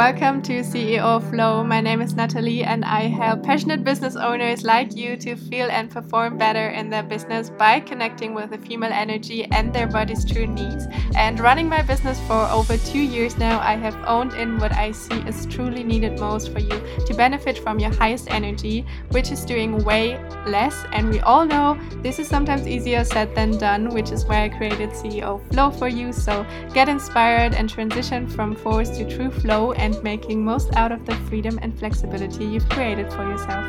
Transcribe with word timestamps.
Welcome 0.00 0.40
to 0.44 0.60
CEO 0.62 1.20
Flow. 1.28 1.62
My 1.62 1.82
name 1.82 2.00
is 2.00 2.14
Natalie, 2.14 2.64
and 2.64 2.86
I 2.86 3.02
help 3.02 3.42
passionate 3.42 3.84
business 3.84 4.16
owners 4.16 4.64
like 4.64 4.96
you 4.96 5.14
to 5.18 5.36
feel 5.36 5.70
and 5.70 5.90
perform 5.90 6.38
better 6.38 6.68
in 6.68 6.88
their 6.88 7.02
business 7.02 7.50
by 7.50 7.80
connecting 7.80 8.32
with 8.32 8.48
the 8.48 8.56
female 8.56 8.94
energy 8.94 9.44
and 9.52 9.74
their 9.74 9.86
body's 9.86 10.24
true 10.24 10.46
needs. 10.46 10.86
And 11.14 11.38
running 11.38 11.68
my 11.68 11.82
business 11.82 12.18
for 12.20 12.46
over 12.46 12.78
two 12.78 13.02
years 13.02 13.36
now, 13.36 13.60
I 13.60 13.74
have 13.74 13.94
owned 14.06 14.32
in 14.32 14.58
what 14.58 14.72
I 14.72 14.92
see 14.92 15.20
is 15.28 15.44
truly 15.44 15.84
needed 15.84 16.18
most 16.18 16.50
for 16.50 16.60
you 16.60 16.82
to 17.06 17.14
benefit 17.14 17.58
from 17.58 17.78
your 17.78 17.92
highest 17.92 18.30
energy, 18.30 18.86
which 19.10 19.30
is 19.30 19.44
doing 19.44 19.84
way 19.84 20.18
less. 20.46 20.82
And 20.92 21.10
we 21.10 21.20
all 21.20 21.44
know 21.44 21.78
this 21.96 22.18
is 22.18 22.26
sometimes 22.26 22.66
easier 22.66 23.04
said 23.04 23.34
than 23.34 23.58
done, 23.58 23.90
which 23.90 24.12
is 24.12 24.24
why 24.24 24.44
I 24.44 24.48
created 24.48 24.92
CEO 24.92 25.46
Flow 25.52 25.70
for 25.70 25.88
you. 25.88 26.14
So 26.14 26.46
get 26.72 26.88
inspired 26.88 27.52
and 27.52 27.68
transition 27.68 28.26
from 28.26 28.56
force 28.56 28.88
to 28.96 29.04
true 29.04 29.30
flow 29.30 29.72
and 29.72 29.89
making 30.02 30.44
most 30.44 30.74
out 30.76 30.92
of 30.92 31.04
the 31.06 31.14
freedom 31.28 31.58
and 31.62 31.78
flexibility 31.78 32.44
you've 32.44 32.68
created 32.68 33.12
for 33.12 33.22
yourself. 33.28 33.64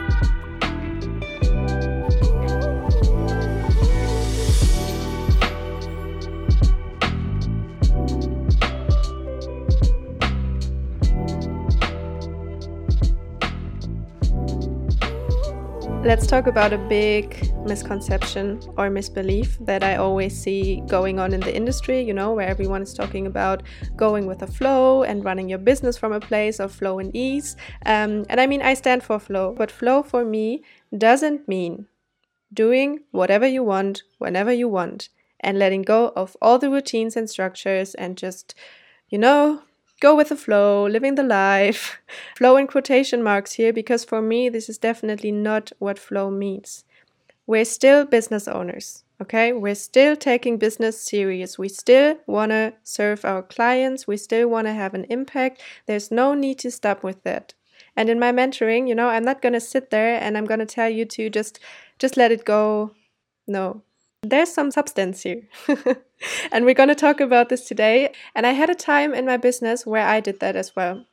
Let's 16.03 16.25
talk 16.27 16.47
about 16.47 16.73
a 16.73 16.77
big 16.89 17.50
misconception 17.65 18.61
or 18.77 18.89
misbelief 18.89 19.57
that 19.61 19.83
I 19.83 19.95
always 19.95 20.39
see 20.39 20.81
going 20.87 21.19
on 21.19 21.33
in 21.33 21.39
the 21.39 21.55
industry, 21.55 22.01
you 22.01 22.13
know, 22.13 22.33
where 22.33 22.47
everyone 22.47 22.81
is 22.81 22.93
talking 22.93 23.27
about 23.27 23.63
going 23.95 24.25
with 24.25 24.41
a 24.41 24.47
flow 24.47 25.03
and 25.03 25.23
running 25.23 25.49
your 25.49 25.59
business 25.59 25.97
from 25.97 26.11
a 26.11 26.19
place 26.19 26.59
of 26.59 26.71
flow 26.71 26.99
and 26.99 27.15
ease. 27.15 27.55
Um, 27.85 28.25
and 28.29 28.41
I 28.41 28.47
mean, 28.47 28.61
I 28.61 28.73
stand 28.73 29.03
for 29.03 29.19
flow, 29.19 29.53
but 29.57 29.71
flow 29.71 30.03
for 30.03 30.25
me 30.25 30.63
doesn't 30.97 31.47
mean 31.47 31.87
doing 32.53 33.01
whatever 33.11 33.47
you 33.47 33.63
want, 33.63 34.03
whenever 34.17 34.51
you 34.51 34.67
want, 34.67 35.09
and 35.39 35.57
letting 35.57 35.81
go 35.81 36.09
of 36.15 36.35
all 36.41 36.59
the 36.59 36.69
routines 36.69 37.15
and 37.15 37.29
structures 37.29 37.95
and 37.95 38.17
just, 38.17 38.53
you 39.09 39.17
know, 39.17 39.63
go 40.01 40.15
with 40.15 40.29
the 40.29 40.35
flow, 40.35 40.85
living 40.85 41.15
the 41.15 41.23
life. 41.23 41.99
flow 42.37 42.57
in 42.57 42.67
quotation 42.67 43.23
marks 43.23 43.53
here 43.53 43.71
because 43.71 44.03
for 44.03 44.21
me, 44.21 44.49
this 44.49 44.67
is 44.67 44.77
definitely 44.77 45.31
not 45.31 45.71
what 45.79 45.97
flow 45.97 46.29
means. 46.29 46.83
We're 47.47 47.65
still 47.65 48.05
business 48.05 48.47
owners, 48.47 49.03
okay? 49.21 49.51
We're 49.51 49.75
still 49.75 50.15
taking 50.15 50.57
business 50.57 51.01
serious. 51.01 51.57
We 51.57 51.69
still 51.69 52.17
want 52.27 52.51
to 52.51 52.73
serve 52.83 53.25
our 53.25 53.41
clients. 53.41 54.07
We 54.07 54.17
still 54.17 54.47
want 54.47 54.67
to 54.67 54.73
have 54.73 54.93
an 54.93 55.05
impact. 55.09 55.61
There's 55.85 56.11
no 56.11 56.33
need 56.33 56.59
to 56.59 56.71
stop 56.71 57.03
with 57.03 57.23
that. 57.23 57.53
And 57.95 58.09
in 58.09 58.19
my 58.19 58.31
mentoring, 58.31 58.87
you 58.87 58.95
know, 58.95 59.09
I'm 59.09 59.25
not 59.25 59.41
going 59.41 59.53
to 59.53 59.59
sit 59.59 59.89
there 59.89 60.21
and 60.21 60.37
I'm 60.37 60.45
going 60.45 60.59
to 60.59 60.65
tell 60.65 60.89
you 60.89 61.05
to 61.05 61.29
just 61.29 61.59
just 61.99 62.17
let 62.17 62.31
it 62.31 62.45
go. 62.45 62.91
No. 63.47 63.83
There's 64.23 64.53
some 64.53 64.71
substance 64.71 65.23
here. 65.23 65.47
and 66.51 66.65
we're 66.65 66.75
going 66.75 66.89
to 66.89 66.95
talk 66.95 67.19
about 67.19 67.49
this 67.49 67.67
today. 67.67 68.13
And 68.35 68.45
I 68.45 68.51
had 68.51 68.69
a 68.69 68.75
time 68.75 69.13
in 69.13 69.25
my 69.25 69.37
business 69.37 69.85
where 69.85 70.05
I 70.05 70.19
did 70.19 70.39
that 70.39 70.55
as 70.55 70.75
well. 70.75 71.05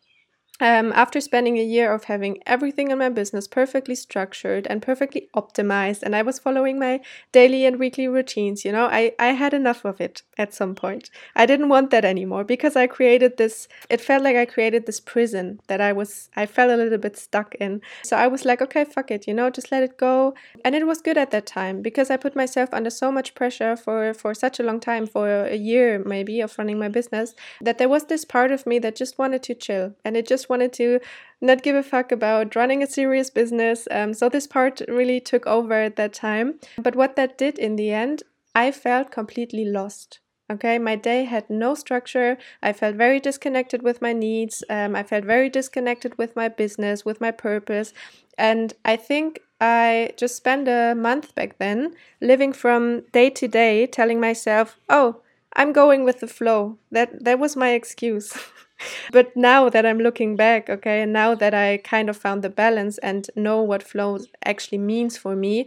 Um, 0.60 0.92
after 0.92 1.20
spending 1.20 1.56
a 1.56 1.62
year 1.62 1.92
of 1.92 2.04
having 2.04 2.42
everything 2.44 2.90
in 2.90 2.98
my 2.98 3.08
business 3.08 3.46
perfectly 3.46 3.94
structured 3.94 4.66
and 4.66 4.82
perfectly 4.82 5.28
optimized, 5.36 6.02
and 6.02 6.16
I 6.16 6.22
was 6.22 6.40
following 6.40 6.80
my 6.80 7.00
daily 7.30 7.64
and 7.64 7.78
weekly 7.78 8.08
routines, 8.08 8.64
you 8.64 8.72
know, 8.72 8.86
I, 8.86 9.12
I 9.20 9.28
had 9.28 9.54
enough 9.54 9.84
of 9.84 10.00
it 10.00 10.22
at 10.36 10.52
some 10.52 10.74
point. 10.74 11.10
I 11.36 11.46
didn't 11.46 11.68
want 11.68 11.90
that 11.90 12.04
anymore 12.04 12.42
because 12.42 12.74
I 12.74 12.88
created 12.88 13.36
this, 13.36 13.68
it 13.88 14.00
felt 14.00 14.24
like 14.24 14.34
I 14.34 14.46
created 14.46 14.86
this 14.86 14.98
prison 14.98 15.60
that 15.68 15.80
I 15.80 15.92
was, 15.92 16.28
I 16.34 16.46
felt 16.46 16.72
a 16.72 16.76
little 16.76 16.98
bit 16.98 17.16
stuck 17.16 17.54
in. 17.56 17.80
So 18.02 18.16
I 18.16 18.26
was 18.26 18.44
like, 18.44 18.60
okay, 18.60 18.84
fuck 18.84 19.12
it, 19.12 19.28
you 19.28 19.34
know, 19.34 19.50
just 19.50 19.70
let 19.70 19.84
it 19.84 19.96
go. 19.96 20.34
And 20.64 20.74
it 20.74 20.88
was 20.88 21.00
good 21.00 21.18
at 21.18 21.30
that 21.30 21.46
time 21.46 21.82
because 21.82 22.10
I 22.10 22.16
put 22.16 22.34
myself 22.34 22.70
under 22.72 22.90
so 22.90 23.12
much 23.12 23.36
pressure 23.36 23.76
for, 23.76 24.12
for 24.12 24.34
such 24.34 24.58
a 24.58 24.64
long 24.64 24.80
time, 24.80 25.06
for 25.06 25.44
a 25.44 25.56
year 25.56 26.02
maybe 26.04 26.40
of 26.40 26.58
running 26.58 26.80
my 26.80 26.88
business, 26.88 27.34
that 27.60 27.78
there 27.78 27.88
was 27.88 28.06
this 28.06 28.24
part 28.24 28.50
of 28.50 28.66
me 28.66 28.80
that 28.80 28.96
just 28.96 29.18
wanted 29.18 29.44
to 29.44 29.54
chill 29.54 29.94
and 30.04 30.16
it 30.16 30.26
just 30.26 30.47
wanted 30.48 30.72
to 30.74 31.00
not 31.40 31.62
give 31.62 31.76
a 31.76 31.82
fuck 31.82 32.12
about 32.12 32.56
running 32.56 32.82
a 32.82 32.86
serious 32.86 33.30
business. 33.30 33.86
Um, 33.90 34.14
so 34.14 34.28
this 34.28 34.46
part 34.46 34.80
really 34.88 35.20
took 35.20 35.46
over 35.46 35.74
at 35.74 35.96
that 35.96 36.12
time. 36.12 36.58
But 36.78 36.96
what 36.96 37.16
that 37.16 37.38
did 37.38 37.58
in 37.58 37.76
the 37.76 37.90
end, 37.90 38.22
I 38.54 38.70
felt 38.72 39.10
completely 39.10 39.64
lost. 39.64 40.20
Okay, 40.50 40.78
my 40.78 40.96
day 40.96 41.24
had 41.24 41.50
no 41.50 41.74
structure. 41.74 42.38
I 42.62 42.72
felt 42.72 42.96
very 42.96 43.20
disconnected 43.20 43.82
with 43.82 44.00
my 44.00 44.14
needs. 44.14 44.64
Um, 44.70 44.96
I 44.96 45.02
felt 45.02 45.24
very 45.24 45.50
disconnected 45.50 46.16
with 46.16 46.34
my 46.34 46.48
business, 46.48 47.04
with 47.04 47.20
my 47.20 47.30
purpose. 47.30 47.92
And 48.38 48.72
I 48.82 48.96
think 48.96 49.40
I 49.60 50.12
just 50.16 50.36
spent 50.36 50.66
a 50.66 50.94
month 50.94 51.34
back 51.34 51.58
then 51.58 51.94
living 52.22 52.54
from 52.54 53.02
day 53.12 53.28
to 53.30 53.46
day, 53.46 53.86
telling 53.86 54.20
myself, 54.20 54.78
oh, 54.88 55.20
I'm 55.54 55.72
going 55.72 56.04
with 56.04 56.20
the 56.20 56.28
flow. 56.28 56.78
That 56.90 57.24
that 57.24 57.38
was 57.38 57.56
my 57.56 57.70
excuse. 57.70 58.32
but 59.12 59.36
now 59.36 59.68
that 59.68 59.86
I'm 59.86 59.98
looking 59.98 60.36
back, 60.36 60.68
okay, 60.68 61.02
and 61.02 61.12
now 61.12 61.34
that 61.34 61.54
I 61.54 61.78
kind 61.78 62.08
of 62.08 62.16
found 62.16 62.42
the 62.42 62.50
balance 62.50 62.98
and 62.98 63.28
know 63.36 63.62
what 63.62 63.82
flow 63.82 64.18
actually 64.44 64.78
means 64.78 65.16
for 65.16 65.34
me, 65.36 65.66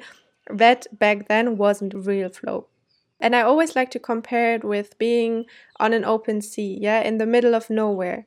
that 0.50 0.88
back 0.98 1.28
then 1.28 1.58
wasn't 1.58 1.94
real 1.94 2.30
flow. 2.30 2.68
And 3.20 3.36
I 3.36 3.42
always 3.42 3.76
like 3.76 3.92
to 3.92 4.00
compare 4.00 4.56
it 4.56 4.64
with 4.64 4.98
being 4.98 5.46
on 5.80 5.94
an 5.94 6.04
open 6.04 6.42
sea, 6.42 6.78
yeah, 6.82 7.02
in 7.02 7.18
the 7.18 7.26
middle 7.26 7.54
of 7.54 7.70
nowhere. 7.70 8.26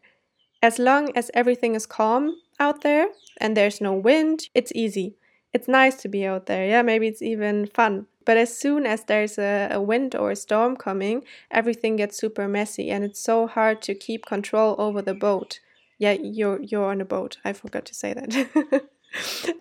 As 0.62 0.78
long 0.78 1.16
as 1.16 1.30
everything 1.34 1.74
is 1.74 1.86
calm 1.86 2.36
out 2.60 2.82
there 2.82 3.08
and 3.40 3.56
there's 3.56 3.80
no 3.80 3.92
wind, 3.92 4.48
it's 4.54 4.72
easy. 4.74 5.16
It's 5.52 5.68
nice 5.68 5.96
to 6.02 6.08
be 6.08 6.26
out 6.26 6.46
there, 6.46 6.66
yeah, 6.66 6.82
maybe 6.82 7.08
it's 7.08 7.22
even 7.22 7.66
fun. 7.66 8.06
But 8.24 8.36
as 8.36 8.56
soon 8.56 8.86
as 8.86 9.04
there's 9.04 9.38
a, 9.38 9.68
a 9.70 9.80
wind 9.80 10.14
or 10.14 10.30
a 10.30 10.36
storm 10.36 10.76
coming, 10.76 11.24
everything 11.50 11.96
gets 11.96 12.16
super 12.16 12.48
messy 12.48 12.90
and 12.90 13.04
it's 13.04 13.20
so 13.20 13.46
hard 13.46 13.82
to 13.82 13.94
keep 13.94 14.26
control 14.26 14.74
over 14.78 15.02
the 15.02 15.14
boat. 15.14 15.60
Yeah, 15.98 16.12
you're 16.12 16.60
you're 16.62 16.90
on 16.90 17.00
a 17.00 17.04
boat. 17.04 17.38
I 17.44 17.52
forgot 17.52 17.84
to 17.86 17.94
say 17.94 18.14
that. 18.14 18.88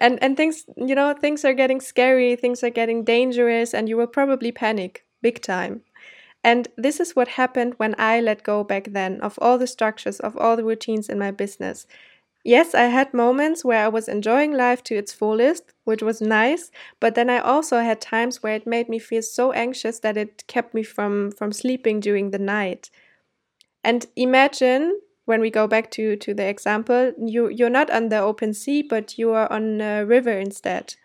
and 0.01 0.21
and 0.21 0.35
things 0.37 0.65
you 0.77 0.95
know 0.95 1.13
things 1.13 1.45
are 1.45 1.53
getting 1.53 1.79
scary 1.79 2.35
things 2.35 2.63
are 2.63 2.69
getting 2.69 3.03
dangerous 3.03 3.73
and 3.73 3.87
you 3.87 3.95
will 3.95 4.07
probably 4.07 4.51
panic 4.51 5.05
big 5.21 5.41
time 5.41 5.81
and 6.43 6.67
this 6.75 6.99
is 6.99 7.15
what 7.15 7.27
happened 7.27 7.73
when 7.77 7.93
i 7.99 8.19
let 8.19 8.43
go 8.43 8.63
back 8.63 8.85
then 8.91 9.21
of 9.21 9.37
all 9.41 9.57
the 9.57 9.67
structures 9.67 10.19
of 10.19 10.35
all 10.37 10.55
the 10.55 10.63
routines 10.63 11.07
in 11.07 11.19
my 11.19 11.29
business 11.29 11.85
Yes, 12.45 12.73
I 12.75 12.83
had 12.83 13.13
moments 13.13 13.65
where 13.65 13.83
I 13.83 13.87
was 13.89 14.07
enjoying 14.07 14.53
life 14.53 14.81
to 14.85 14.95
its 14.95 15.11
fullest, 15.13 15.73
which 15.83 16.01
was 16.01 16.21
nice, 16.21 16.71
but 17.01 17.15
then 17.15 17.29
I 17.29 17.39
also 17.39 17.79
had 17.79 17.99
times 18.01 18.41
where 18.41 18.55
it 18.55 18.65
made 18.67 18.87
me 18.89 18.97
feel 18.99 19.21
so 19.21 19.51
anxious 19.51 19.99
that 19.99 20.15
it 20.17 20.45
kept 20.47 20.73
me 20.73 20.83
from 20.83 21.31
from 21.31 21.51
sleeping 21.51 21.99
during 21.99 22.31
the 22.31 22.39
night. 22.39 22.89
And 23.83 24.05
imagine 24.15 24.99
when 25.25 25.41
we 25.41 25.51
go 25.51 25.67
back 25.67 25.91
to 25.91 26.15
to 26.17 26.33
the 26.33 26.47
example, 26.47 27.13
you 27.17 27.49
you're 27.49 27.69
not 27.69 27.89
on 27.91 28.09
the 28.09 28.19
open 28.19 28.53
sea, 28.53 28.81
but 28.83 29.17
you 29.17 29.31
are 29.33 29.51
on 29.51 29.81
a 29.81 30.05
river 30.05 30.33
instead. 30.39 30.95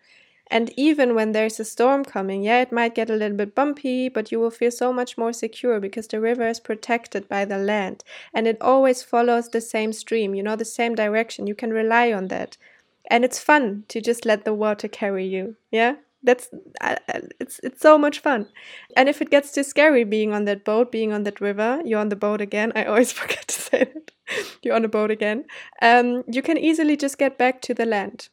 And 0.51 0.73
even 0.77 1.15
when 1.15 1.33
there's 1.33 1.61
a 1.61 1.65
storm 1.65 2.05
coming, 2.05 2.43
yeah, 2.43 2.63
it 2.63 2.73
might 2.73 2.95
get 2.95 3.11
a 3.11 3.15
little 3.15 3.37
bit 3.37 3.55
bumpy, 3.55 4.09
but 4.09 4.33
you 4.33 4.41
will 4.41 4.51
feel 4.51 4.71
so 4.71 4.93
much 4.93 5.19
more 5.19 5.33
secure 5.33 5.79
because 5.79 6.09
the 6.09 6.21
river 6.21 6.49
is 6.49 6.61
protected 6.61 7.29
by 7.29 7.45
the 7.45 7.59
land 7.59 8.03
and 8.33 8.47
it 8.47 8.57
always 8.61 9.03
follows 9.03 9.49
the 9.49 9.61
same 9.61 9.93
stream, 9.93 10.35
you 10.35 10.43
know, 10.43 10.57
the 10.57 10.65
same 10.65 10.95
direction. 10.95 11.47
You 11.47 11.55
can 11.55 11.71
rely 11.71 12.13
on 12.13 12.29
that. 12.29 12.57
And 13.11 13.25
it's 13.25 13.39
fun 13.39 13.85
to 13.89 14.01
just 14.01 14.25
let 14.25 14.45
the 14.45 14.55
water 14.55 14.89
carry 14.89 15.27
you, 15.27 15.57
yeah? 15.71 15.97
That's 16.23 16.49
uh, 16.81 16.97
it's 17.39 17.61
it's 17.63 17.81
so 17.81 17.97
much 17.97 18.19
fun. 18.19 18.49
And 18.97 19.09
if 19.09 19.23
it 19.23 19.31
gets 19.31 19.53
too 19.53 19.63
scary 19.63 20.03
being 20.03 20.35
on 20.35 20.47
that 20.47 20.65
boat, 20.65 20.91
being 20.91 21.13
on 21.13 21.23
that 21.23 21.41
river, 21.41 21.81
you're 21.85 22.01
on 22.01 22.09
the 22.09 22.17
boat 22.17 22.41
again. 22.41 22.73
I 22.75 22.85
always 22.85 23.13
forget 23.21 23.47
to 23.49 23.61
say 23.61 23.85
that. 23.85 24.11
you're 24.63 24.75
on 24.75 24.85
a 24.85 24.89
boat 24.89 25.13
again. 25.13 25.45
Um, 25.81 26.25
you 26.27 26.43
can 26.43 26.59
easily 26.59 26.97
just 26.97 27.19
get 27.19 27.39
back 27.39 27.63
to 27.63 27.75
the 27.75 27.87
land 27.87 28.29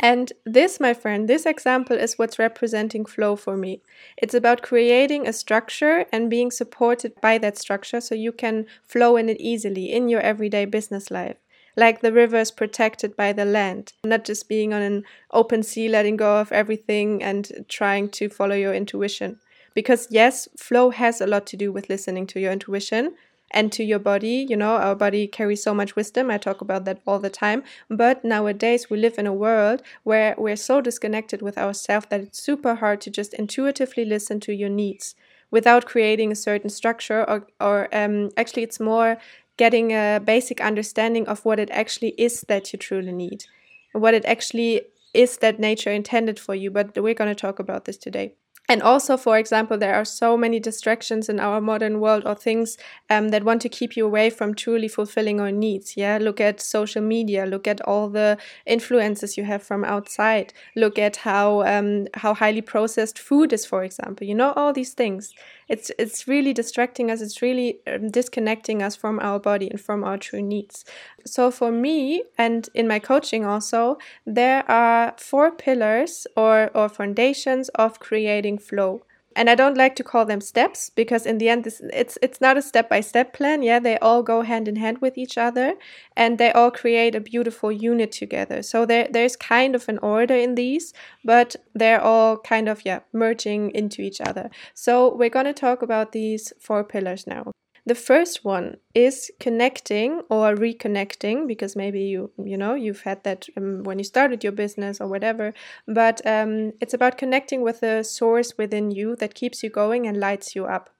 and 0.00 0.32
this, 0.44 0.78
my 0.78 0.94
friend, 0.94 1.28
this 1.28 1.44
example 1.44 1.96
is 1.96 2.18
what's 2.18 2.38
representing 2.38 3.04
flow 3.04 3.34
for 3.34 3.56
me. 3.56 3.82
It's 4.16 4.34
about 4.34 4.62
creating 4.62 5.26
a 5.26 5.32
structure 5.32 6.06
and 6.12 6.30
being 6.30 6.50
supported 6.50 7.20
by 7.20 7.38
that 7.38 7.58
structure 7.58 8.00
so 8.00 8.14
you 8.14 8.30
can 8.32 8.66
flow 8.84 9.16
in 9.16 9.28
it 9.28 9.40
easily 9.40 9.92
in 9.92 10.08
your 10.08 10.20
everyday 10.20 10.66
business 10.66 11.10
life. 11.10 11.36
Like 11.76 12.00
the 12.00 12.12
river 12.12 12.36
is 12.38 12.50
protected 12.50 13.16
by 13.16 13.32
the 13.32 13.44
land, 13.44 13.92
not 14.04 14.24
just 14.24 14.48
being 14.48 14.72
on 14.72 14.82
an 14.82 15.04
open 15.32 15.62
sea, 15.62 15.88
letting 15.88 16.16
go 16.16 16.40
of 16.40 16.52
everything 16.52 17.22
and 17.22 17.64
trying 17.68 18.08
to 18.10 18.28
follow 18.28 18.56
your 18.56 18.74
intuition. 18.74 19.38
Because, 19.74 20.08
yes, 20.10 20.48
flow 20.56 20.90
has 20.90 21.20
a 21.20 21.26
lot 21.26 21.46
to 21.46 21.56
do 21.56 21.70
with 21.70 21.88
listening 21.88 22.26
to 22.28 22.40
your 22.40 22.50
intuition, 22.50 23.14
and 23.50 23.72
to 23.72 23.84
your 23.84 23.98
body. 23.98 24.46
You 24.48 24.56
know, 24.56 24.76
our 24.76 24.94
body 24.94 25.26
carries 25.26 25.62
so 25.62 25.74
much 25.74 25.96
wisdom. 25.96 26.30
I 26.30 26.38
talk 26.38 26.60
about 26.60 26.84
that 26.84 27.00
all 27.06 27.18
the 27.18 27.30
time. 27.30 27.62
But 27.88 28.24
nowadays, 28.24 28.90
we 28.90 28.98
live 28.98 29.18
in 29.18 29.26
a 29.26 29.32
world 29.32 29.82
where 30.04 30.34
we're 30.38 30.56
so 30.56 30.80
disconnected 30.80 31.42
with 31.42 31.58
ourselves 31.58 32.06
that 32.10 32.20
it's 32.20 32.42
super 32.42 32.76
hard 32.76 33.00
to 33.02 33.10
just 33.10 33.34
intuitively 33.34 34.04
listen 34.04 34.40
to 34.40 34.52
your 34.54 34.68
needs 34.68 35.14
without 35.50 35.86
creating 35.86 36.30
a 36.30 36.36
certain 36.36 36.68
structure 36.70 37.28
or, 37.28 37.46
or 37.60 37.88
um, 37.94 38.30
actually 38.36 38.62
it's 38.62 38.78
more 38.80 39.16
getting 39.56 39.92
a 39.92 40.20
basic 40.22 40.60
understanding 40.60 41.26
of 41.26 41.44
what 41.44 41.58
it 41.58 41.70
actually 41.70 42.10
is 42.18 42.42
that 42.48 42.72
you 42.72 42.78
truly 42.78 43.12
need, 43.12 43.44
what 43.92 44.14
it 44.14 44.24
actually 44.24 44.82
is 45.14 45.38
that 45.38 45.58
nature 45.58 45.90
intended 45.90 46.38
for 46.38 46.54
you. 46.54 46.70
But 46.70 46.96
we're 46.96 47.14
going 47.14 47.34
to 47.34 47.40
talk 47.40 47.58
about 47.58 47.86
this 47.86 47.96
today 47.96 48.34
and 48.68 48.82
also 48.82 49.16
for 49.16 49.38
example 49.38 49.78
there 49.78 49.94
are 49.94 50.04
so 50.04 50.36
many 50.36 50.60
distractions 50.60 51.28
in 51.28 51.40
our 51.40 51.60
modern 51.60 52.00
world 52.00 52.24
or 52.26 52.34
things 52.34 52.76
um, 53.10 53.28
that 53.30 53.44
want 53.44 53.62
to 53.62 53.68
keep 53.68 53.96
you 53.96 54.04
away 54.04 54.28
from 54.30 54.54
truly 54.54 54.88
fulfilling 54.88 55.38
your 55.38 55.50
needs 55.52 55.96
yeah? 55.96 56.18
Look 56.20 56.40
at 56.40 56.60
social 56.60 57.02
media 57.02 57.46
look 57.46 57.66
at 57.66 57.80
all 57.82 58.08
the 58.08 58.38
influences 58.66 59.36
you 59.36 59.44
have 59.44 59.62
from 59.62 59.84
outside. 59.84 60.52
Look 60.76 60.98
at 60.98 61.16
how 61.18 61.62
um, 61.62 62.08
how 62.14 62.34
highly 62.34 62.60
processed 62.62 63.18
food 63.18 63.52
is 63.52 63.64
for 63.66 63.82
example 63.84 64.26
you 64.26 64.34
know 64.34 64.52
all 64.52 64.72
these 64.72 64.92
things 64.94 65.32
it's 65.68 65.90
it's 65.98 66.26
really 66.26 66.52
distracting 66.52 67.10
us 67.10 67.20
it's 67.20 67.42
really 67.42 67.80
um, 67.86 68.08
disconnecting 68.08 68.82
us 68.82 68.96
from 68.96 69.18
our 69.20 69.38
body 69.38 69.68
and 69.70 69.80
from 69.80 70.04
our 70.04 70.18
true 70.18 70.42
needs. 70.42 70.84
So 71.26 71.50
for 71.50 71.70
me 71.70 72.22
and 72.36 72.68
in 72.74 72.88
my 72.88 72.98
coaching 72.98 73.44
also 73.44 73.98
there 74.26 74.68
are 74.70 75.14
four 75.18 75.50
pillars 75.52 76.26
or 76.36 76.70
or 76.74 76.88
foundations 76.88 77.68
of 77.70 78.00
creating 78.00 78.58
flow 78.58 79.02
and 79.38 79.48
I 79.48 79.54
don't 79.54 79.76
like 79.76 79.94
to 79.96 80.02
call 80.02 80.26
them 80.26 80.40
steps 80.40 80.90
because 80.90 81.24
in 81.24 81.38
the 81.38 81.48
end 81.48 81.62
this, 81.62 81.80
it's 81.92 82.18
it's 82.20 82.40
not 82.40 82.56
a 82.58 82.62
step 82.62 82.90
by 82.90 83.00
step 83.00 83.32
plan. 83.32 83.62
Yeah 83.62 83.78
they 83.78 83.96
all 83.98 84.22
go 84.24 84.42
hand 84.42 84.66
in 84.66 84.76
hand 84.76 84.98
with 84.98 85.16
each 85.16 85.38
other 85.38 85.74
and 86.16 86.38
they 86.38 86.50
all 86.50 86.72
create 86.72 87.14
a 87.14 87.20
beautiful 87.20 87.70
unit 87.70 88.10
together. 88.10 88.62
So 88.62 88.84
there 88.84 89.06
there's 89.10 89.36
kind 89.36 89.76
of 89.76 89.88
an 89.88 89.98
order 89.98 90.34
in 90.34 90.56
these 90.56 90.92
but 91.24 91.54
they're 91.72 92.00
all 92.00 92.38
kind 92.38 92.68
of 92.68 92.84
yeah 92.84 93.00
merging 93.12 93.70
into 93.70 94.02
each 94.02 94.20
other. 94.20 94.50
So 94.74 95.14
we're 95.14 95.30
going 95.30 95.46
to 95.46 95.52
talk 95.52 95.82
about 95.82 96.10
these 96.10 96.52
four 96.58 96.82
pillars 96.82 97.24
now 97.26 97.52
the 97.88 97.94
first 97.94 98.44
one 98.44 98.76
is 98.94 99.30
connecting 99.40 100.20
or 100.28 100.54
reconnecting 100.54 101.46
because 101.46 101.74
maybe 101.74 102.02
you 102.02 102.30
you 102.44 102.56
know 102.56 102.74
you've 102.74 103.02
had 103.02 103.24
that 103.24 103.46
um, 103.56 103.82
when 103.82 103.98
you 103.98 104.04
started 104.04 104.44
your 104.44 104.52
business 104.52 105.00
or 105.00 105.08
whatever, 105.08 105.54
but 105.86 106.24
um, 106.26 106.72
it's 106.80 106.94
about 106.94 107.18
connecting 107.18 107.62
with 107.62 107.80
the 107.80 108.02
source 108.02 108.56
within 108.58 108.90
you 108.90 109.16
that 109.16 109.34
keeps 109.34 109.62
you 109.62 109.70
going 109.70 110.06
and 110.06 110.16
lights 110.18 110.54
you 110.54 110.66
up. 110.66 110.90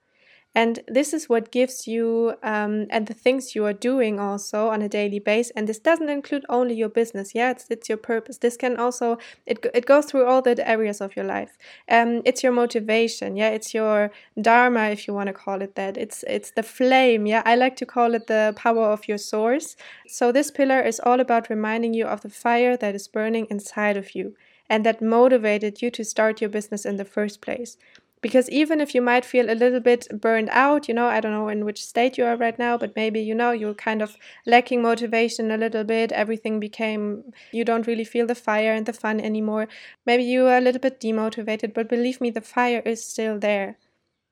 And 0.54 0.80
this 0.88 1.12
is 1.12 1.28
what 1.28 1.52
gives 1.52 1.86
you 1.86 2.34
um, 2.42 2.86
and 2.90 3.06
the 3.06 3.14
things 3.14 3.54
you 3.54 3.64
are 3.64 3.72
doing 3.72 4.18
also 4.18 4.68
on 4.68 4.82
a 4.82 4.88
daily 4.88 5.18
basis. 5.18 5.52
And 5.54 5.68
this 5.68 5.78
doesn't 5.78 6.08
include 6.08 6.44
only 6.48 6.74
your 6.74 6.88
business. 6.88 7.34
Yeah, 7.34 7.50
it's, 7.50 7.66
it's 7.70 7.88
your 7.88 7.98
purpose. 7.98 8.38
This 8.38 8.56
can 8.56 8.76
also, 8.76 9.18
it, 9.46 9.64
it 9.74 9.86
goes 9.86 10.06
through 10.06 10.26
all 10.26 10.42
the 10.42 10.68
areas 10.68 11.00
of 11.00 11.14
your 11.14 11.26
life. 11.26 11.58
Um, 11.88 12.22
it's 12.24 12.42
your 12.42 12.52
motivation. 12.52 13.36
Yeah, 13.36 13.50
it's 13.50 13.72
your 13.74 14.10
dharma, 14.40 14.88
if 14.88 15.06
you 15.06 15.14
want 15.14 15.28
to 15.28 15.32
call 15.32 15.62
it 15.62 15.74
that. 15.76 15.96
It's, 15.96 16.24
it's 16.26 16.50
the 16.50 16.62
flame. 16.62 17.26
Yeah, 17.26 17.42
I 17.44 17.54
like 17.54 17.76
to 17.76 17.86
call 17.86 18.14
it 18.14 18.26
the 18.26 18.54
power 18.56 18.86
of 18.86 19.06
your 19.06 19.18
source. 19.18 19.76
So 20.08 20.32
this 20.32 20.50
pillar 20.50 20.80
is 20.80 21.00
all 21.04 21.20
about 21.20 21.50
reminding 21.50 21.94
you 21.94 22.06
of 22.06 22.22
the 22.22 22.30
fire 22.30 22.76
that 22.78 22.94
is 22.94 23.06
burning 23.06 23.46
inside 23.50 23.96
of 23.96 24.14
you 24.14 24.34
and 24.68 24.84
that 24.84 25.00
motivated 25.00 25.82
you 25.82 25.90
to 25.90 26.04
start 26.04 26.40
your 26.40 26.50
business 26.50 26.84
in 26.84 26.96
the 26.96 27.04
first 27.04 27.40
place 27.40 27.76
because 28.20 28.50
even 28.50 28.80
if 28.80 28.94
you 28.94 29.02
might 29.02 29.24
feel 29.24 29.50
a 29.50 29.54
little 29.54 29.80
bit 29.80 30.06
burned 30.20 30.48
out 30.50 30.88
you 30.88 30.94
know 30.94 31.06
i 31.06 31.20
don't 31.20 31.32
know 31.32 31.48
in 31.48 31.64
which 31.64 31.84
state 31.84 32.18
you 32.18 32.24
are 32.24 32.36
right 32.36 32.58
now 32.58 32.76
but 32.76 32.96
maybe 32.96 33.20
you 33.20 33.34
know 33.34 33.50
you're 33.50 33.74
kind 33.74 34.02
of 34.02 34.16
lacking 34.46 34.82
motivation 34.82 35.50
a 35.50 35.56
little 35.56 35.84
bit 35.84 36.12
everything 36.12 36.58
became 36.60 37.32
you 37.52 37.64
don't 37.64 37.86
really 37.86 38.04
feel 38.04 38.26
the 38.26 38.34
fire 38.34 38.72
and 38.72 38.86
the 38.86 38.92
fun 38.92 39.20
anymore. 39.20 39.68
Maybe 40.06 40.24
you 40.24 40.46
are 40.46 40.58
a 40.58 40.60
little 40.60 40.80
bit 40.80 41.00
demotivated 41.00 41.74
but 41.74 41.88
believe 41.88 42.20
me 42.20 42.30
the 42.30 42.40
fire 42.40 42.82
is 42.84 43.04
still 43.04 43.38
there. 43.38 43.76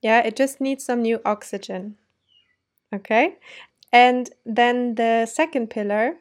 Yeah 0.03 0.21
it 0.21 0.37
just 0.37 0.61
needs 0.61 0.85
some 0.85 1.03
new 1.03 1.21
oxygen. 1.25 1.97
Okay? 2.95 3.37
And 3.93 4.31
then 4.45 4.95
the 4.97 5.27
second 5.27 5.71
pillar 5.71 6.17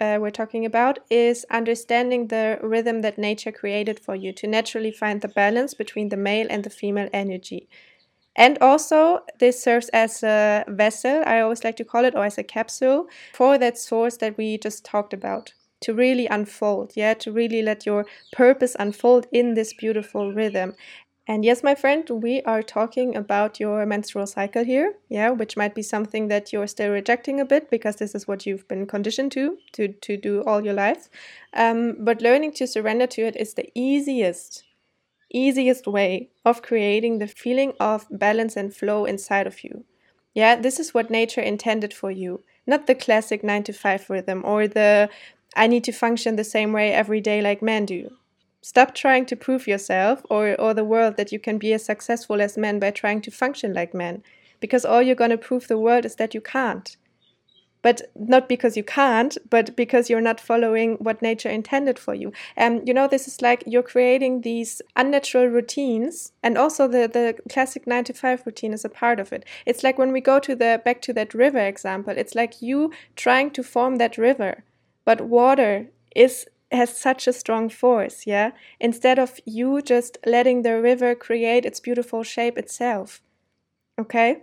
uh, 0.00 0.18
we're 0.20 0.30
talking 0.30 0.64
about 0.64 0.98
is 1.10 1.44
understanding 1.50 2.28
the 2.28 2.58
rhythm 2.62 3.02
that 3.02 3.18
nature 3.18 3.52
created 3.52 4.00
for 4.00 4.14
you 4.14 4.32
to 4.32 4.46
naturally 4.46 4.90
find 4.90 5.20
the 5.20 5.28
balance 5.28 5.74
between 5.74 6.08
the 6.08 6.16
male 6.16 6.46
and 6.50 6.64
the 6.64 6.70
female 6.70 7.08
energy. 7.12 7.68
And 8.36 8.58
also, 8.60 9.20
this 9.38 9.62
serves 9.62 9.88
as 9.90 10.22
a 10.22 10.64
vessel, 10.68 11.22
I 11.26 11.40
always 11.40 11.64
like 11.64 11.76
to 11.76 11.84
call 11.84 12.04
it, 12.04 12.14
or 12.14 12.24
as 12.24 12.38
a 12.38 12.44
capsule 12.44 13.06
for 13.34 13.58
that 13.58 13.76
source 13.78 14.16
that 14.18 14.36
we 14.38 14.56
just 14.58 14.84
talked 14.84 15.12
about 15.12 15.52
to 15.80 15.94
really 15.94 16.26
unfold, 16.26 16.92
yeah, 16.94 17.14
to 17.14 17.32
really 17.32 17.62
let 17.62 17.86
your 17.86 18.06
purpose 18.32 18.76
unfold 18.78 19.26
in 19.32 19.54
this 19.54 19.72
beautiful 19.72 20.32
rhythm. 20.32 20.74
And 21.30 21.44
yes, 21.44 21.62
my 21.62 21.76
friend, 21.76 22.10
we 22.10 22.42
are 22.42 22.60
talking 22.60 23.14
about 23.14 23.60
your 23.60 23.86
menstrual 23.86 24.26
cycle 24.26 24.64
here, 24.64 24.94
yeah, 25.08 25.30
which 25.30 25.56
might 25.56 25.76
be 25.76 25.82
something 25.82 26.26
that 26.26 26.52
you're 26.52 26.66
still 26.66 26.90
rejecting 26.90 27.38
a 27.38 27.44
bit 27.44 27.70
because 27.70 27.94
this 27.96 28.16
is 28.16 28.26
what 28.26 28.46
you've 28.46 28.66
been 28.66 28.84
conditioned 28.84 29.30
to 29.32 29.56
to 29.74 29.92
to 30.06 30.16
do 30.16 30.42
all 30.42 30.64
your 30.64 30.74
life. 30.74 31.08
Um, 31.54 31.98
but 32.00 32.20
learning 32.20 32.54
to 32.54 32.66
surrender 32.66 33.06
to 33.06 33.22
it 33.22 33.36
is 33.36 33.54
the 33.54 33.70
easiest, 33.76 34.64
easiest 35.30 35.86
way 35.86 36.30
of 36.44 36.62
creating 36.62 37.20
the 37.20 37.28
feeling 37.28 37.74
of 37.78 38.08
balance 38.10 38.56
and 38.56 38.74
flow 38.74 39.04
inside 39.04 39.46
of 39.46 39.62
you. 39.62 39.84
Yeah, 40.34 40.56
this 40.56 40.80
is 40.80 40.94
what 40.94 41.10
nature 41.10 41.42
intended 41.42 41.94
for 41.94 42.10
you, 42.10 42.42
not 42.66 42.88
the 42.88 42.96
classic 42.96 43.44
nine 43.44 43.62
to 43.64 43.72
five 43.72 44.10
rhythm 44.10 44.42
or 44.44 44.66
the 44.66 45.08
I 45.54 45.68
need 45.68 45.84
to 45.84 45.92
function 45.92 46.34
the 46.34 46.50
same 46.56 46.72
way 46.72 46.92
every 46.92 47.20
day 47.20 47.40
like 47.40 47.62
men 47.62 47.86
do. 47.86 48.16
Stop 48.62 48.94
trying 48.94 49.24
to 49.26 49.36
prove 49.36 49.66
yourself 49.66 50.22
or, 50.28 50.60
or 50.60 50.74
the 50.74 50.84
world 50.84 51.16
that 51.16 51.32
you 51.32 51.38
can 51.38 51.58
be 51.58 51.72
as 51.72 51.84
successful 51.84 52.42
as 52.42 52.58
men 52.58 52.78
by 52.78 52.90
trying 52.90 53.22
to 53.22 53.30
function 53.30 53.72
like 53.72 53.94
men. 53.94 54.22
Because 54.60 54.84
all 54.84 55.00
you're 55.00 55.14
going 55.14 55.30
to 55.30 55.38
prove 55.38 55.68
the 55.68 55.78
world 55.78 56.04
is 56.04 56.16
that 56.16 56.34
you 56.34 56.42
can't. 56.42 56.96
But 57.82 58.02
not 58.14 58.46
because 58.46 58.76
you 58.76 58.84
can't, 58.84 59.38
but 59.48 59.74
because 59.74 60.10
you're 60.10 60.20
not 60.20 60.38
following 60.38 60.96
what 60.96 61.22
nature 61.22 61.48
intended 61.48 61.98
for 61.98 62.14
you. 62.14 62.30
And 62.54 62.86
you 62.86 62.92
know, 62.92 63.08
this 63.08 63.26
is 63.26 63.40
like 63.40 63.64
you're 63.66 63.82
creating 63.82 64.42
these 64.42 64.82
unnatural 64.96 65.46
routines, 65.46 66.32
and 66.42 66.58
also 66.58 66.86
the, 66.86 67.08
the 67.08 67.38
classic 67.48 67.86
nine 67.86 68.04
to 68.04 68.12
five 68.12 68.44
routine 68.44 68.74
is 68.74 68.84
a 68.84 68.90
part 68.90 69.18
of 69.18 69.32
it. 69.32 69.46
It's 69.64 69.82
like 69.82 69.96
when 69.96 70.12
we 70.12 70.20
go 70.20 70.38
to 70.40 70.54
the 70.54 70.82
back 70.84 71.00
to 71.02 71.14
that 71.14 71.32
river 71.32 71.58
example, 71.58 72.12
it's 72.14 72.34
like 72.34 72.60
you 72.60 72.92
trying 73.16 73.50
to 73.52 73.62
form 73.62 73.96
that 73.96 74.18
river, 74.18 74.62
but 75.06 75.22
water 75.22 75.86
is 76.14 76.46
has 76.70 76.96
such 76.96 77.26
a 77.26 77.32
strong 77.32 77.68
force, 77.68 78.26
yeah? 78.26 78.52
Instead 78.78 79.18
of 79.18 79.40
you 79.44 79.82
just 79.82 80.18
letting 80.24 80.62
the 80.62 80.80
river 80.80 81.14
create 81.14 81.64
its 81.64 81.80
beautiful 81.80 82.22
shape 82.22 82.56
itself. 82.58 83.22
Okay? 83.98 84.42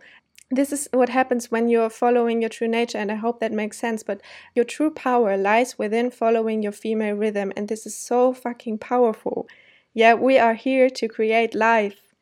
This 0.50 0.72
is 0.72 0.88
what 0.94 1.10
happens 1.10 1.52
when 1.52 1.68
you're 1.68 1.90
following 1.90 2.42
your 2.42 2.50
true 2.50 2.70
nature, 2.70 2.98
and 2.98 3.12
I 3.12 3.16
hope 3.16 3.40
that 3.42 3.52
makes 3.52 3.78
sense. 3.78 4.02
But 4.04 4.22
your 4.56 4.64
true 4.64 4.92
power 4.92 5.36
lies 5.36 5.78
within 5.78 6.10
following 6.10 6.64
your 6.64 6.72
female 6.72 7.16
rhythm, 7.16 7.52
and 7.58 7.68
this 7.68 7.86
is 7.86 7.98
so 7.98 8.34
fucking 8.34 8.78
powerful. 8.78 9.48
Yeah, 9.94 10.14
we 10.14 10.38
are 10.38 10.54
here 10.54 10.90
to 10.90 11.08
create 11.10 11.54
life, 11.54 12.14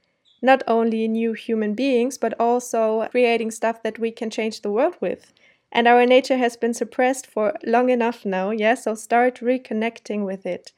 not 0.41 0.63
only 0.67 1.07
new 1.07 1.33
human 1.33 1.75
beings, 1.75 2.17
but 2.17 2.33
also 2.39 3.07
creating 3.11 3.51
stuff 3.51 3.83
that 3.83 3.99
we 3.99 4.11
can 4.11 4.29
change 4.31 4.61
the 4.61 4.71
world 4.71 4.95
with. 4.99 5.33
And 5.75 5.89
our 5.89 6.05
nature 6.05 6.37
has 6.37 6.55
been 6.55 6.73
suppressed 6.73 7.27
for 7.27 7.53
long 7.65 7.89
enough 7.89 8.23
now, 8.25 8.51
yeah? 8.51 8.75
So 8.75 8.95
start 8.95 9.41
reconnecting 9.41 10.25
with 10.25 10.45
it. 10.45 10.71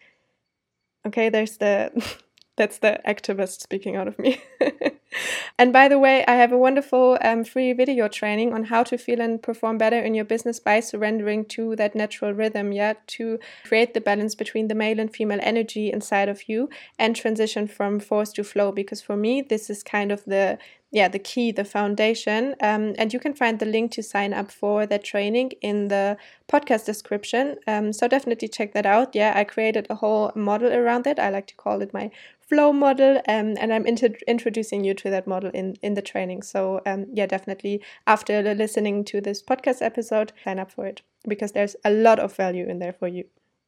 Okay, 1.05 1.29
there's 1.29 1.57
the 1.57 1.91
that's 2.57 2.79
the 2.79 2.99
activist 3.07 3.61
speaking 3.61 3.95
out 3.95 4.07
of 4.07 4.17
me. 4.17 4.41
and 5.59 5.71
by 5.71 5.87
the 5.87 5.99
way, 5.99 6.25
I 6.25 6.33
have 6.33 6.51
a 6.51 6.57
wonderful 6.57 7.19
um, 7.21 7.43
free 7.43 7.73
video 7.73 8.07
training 8.07 8.53
on 8.53 8.63
how 8.63 8.81
to 8.85 8.97
feel 8.97 9.21
and 9.21 9.39
perform 9.39 9.77
better 9.77 9.99
in 9.99 10.15
your 10.15 10.25
business 10.25 10.59
by 10.59 10.79
surrendering 10.79 11.45
to 11.49 11.75
that 11.75 11.93
natural 11.93 12.33
rhythm, 12.33 12.71
yeah, 12.71 12.93
to 13.17 13.37
create 13.65 13.93
the 13.93 14.01
balance 14.01 14.33
between 14.33 14.67
the 14.67 14.73
male 14.73 14.99
and 14.99 15.13
female 15.13 15.39
energy 15.43 15.91
inside 15.91 16.27
of 16.27 16.49
you 16.49 16.71
and 16.97 17.15
transition 17.15 17.67
from 17.67 17.99
force 17.99 18.31
to 18.31 18.43
flow. 18.43 18.71
Because 18.71 19.03
for 19.03 19.15
me, 19.15 19.43
this 19.43 19.69
is 19.69 19.83
kind 19.83 20.11
of 20.11 20.25
the 20.25 20.57
yeah 20.91 21.07
the 21.07 21.19
key 21.19 21.51
the 21.51 21.65
foundation. 21.65 22.55
Um, 22.61 22.93
and 22.97 23.13
you 23.13 23.19
can 23.19 23.33
find 23.33 23.59
the 23.59 23.65
link 23.65 23.91
to 23.93 24.03
sign 24.03 24.33
up 24.33 24.51
for 24.51 24.85
that 24.85 25.03
training 25.03 25.51
in 25.61 25.87
the 25.89 26.17
podcast 26.47 26.85
description. 26.85 27.57
Um, 27.67 27.93
so 27.93 28.07
definitely 28.07 28.47
check 28.47 28.73
that 28.73 28.85
out. 28.85 29.15
Yeah 29.15 29.33
i 29.35 29.43
created 29.43 29.87
a 29.89 29.95
whole 29.95 30.31
model 30.35 30.71
around 30.73 31.07
it. 31.07 31.19
I 31.19 31.29
like 31.29 31.47
to 31.47 31.55
call 31.55 31.81
it 31.81 31.93
my 31.93 32.11
flow 32.49 32.71
model. 32.71 33.17
Um, 33.27 33.55
and 33.59 33.73
i'm 33.73 33.85
inter- 33.85 34.23
introducing 34.27 34.83
you 34.83 34.93
to 34.95 35.09
that 35.09 35.27
model 35.27 35.51
in 35.53 35.75
in 35.81 35.93
the 35.95 36.01
training. 36.01 36.41
So 36.43 36.81
um, 36.85 37.05
yeah 37.13 37.25
definitely 37.25 37.81
after 38.05 38.41
listening 38.55 39.03
to 39.05 39.21
this 39.21 39.43
podcast 39.43 39.81
episode 39.81 40.33
sign 40.43 40.59
up 40.59 40.71
for 40.71 40.85
it 40.85 41.01
because 41.27 41.51
there's 41.51 41.75
a 41.83 41.91
lot 41.91 42.19
of 42.19 42.35
value 42.35 42.65
in 42.67 42.79
there 42.79 42.93
for 42.93 43.07
you 43.07 43.25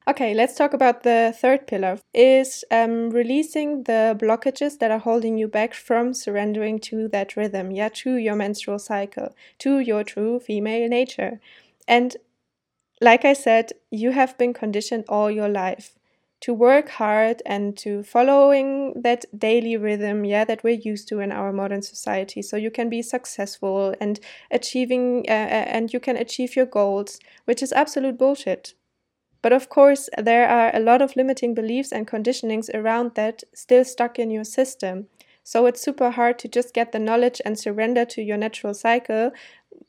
Okay, 0.08 0.34
let's 0.34 0.56
talk 0.56 0.74
about 0.74 1.04
the 1.04 1.36
third 1.38 1.68
pillar 1.68 2.00
is 2.16 2.66
um, 2.72 3.12
releasing 3.12 3.84
the 3.84 4.18
blockages 4.20 4.80
that 4.80 4.90
are 4.90 4.98
holding 4.98 5.38
you 5.38 5.48
back 5.48 5.74
from 5.76 6.14
surrendering 6.16 6.80
to 6.80 7.08
that 7.10 7.36
rhythm, 7.36 7.70
yeah, 7.72 7.90
to 7.90 8.16
your 8.16 8.36
menstrual 8.36 8.80
cycle, 8.80 9.36
to 9.60 9.80
your 9.80 10.04
true 10.04 10.40
female 10.40 10.90
nature. 10.90 11.40
And 11.88 12.18
like 13.02 13.26
I 13.26 13.34
said, 13.34 13.74
you 13.92 14.12
have 14.12 14.38
been 14.38 14.54
conditioned 14.54 15.06
all 15.10 15.32
your 15.32 15.50
life 15.50 15.96
to 16.42 16.54
work 16.54 16.90
hard 16.90 17.42
and 17.46 17.78
to 17.78 18.04
following 18.04 18.94
that 19.02 19.26
daily 19.38 19.76
rhythm 19.78 20.24
yeah 20.24 20.46
that 20.46 20.64
we're 20.64 20.80
used 20.80 21.08
to 21.10 21.20
in 21.20 21.32
our 21.34 21.52
modern 21.52 21.82
society 21.82 22.42
so 22.42 22.56
you 22.56 22.72
can 22.72 22.90
be 22.90 23.02
successful 23.02 23.94
and 24.00 24.22
achieving 24.50 25.26
uh, 25.28 25.32
uh, 25.32 25.68
and 25.68 25.92
you 25.94 26.00
can 26.00 26.16
achieve 26.16 26.56
your 26.56 26.66
goals 26.66 27.20
which 27.46 27.62
is 27.62 27.74
absolute 27.74 28.18
bullshit 28.18 28.74
but 29.42 29.54
of 29.54 29.70
course 29.70 30.10
there 30.18 30.48
are 30.48 30.76
a 30.76 30.80
lot 30.80 31.02
of 31.02 31.16
limiting 31.16 31.54
beliefs 31.54 31.92
and 31.92 32.08
conditionings 32.08 32.70
around 32.74 33.16
that 33.16 33.44
still 33.54 33.86
stuck 33.86 34.20
in 34.20 34.30
your 34.30 34.44
system. 34.44 35.08
So 35.44 35.66
it's 35.66 35.82
super 35.82 36.12
hard 36.12 36.38
to 36.40 36.48
just 36.48 36.74
get 36.74 36.92
the 36.92 37.00
knowledge 37.00 37.42
and 37.44 37.58
surrender 37.58 38.06
to 38.06 38.22
your 38.22 38.38
natural 38.38 38.74
cycle 38.74 39.32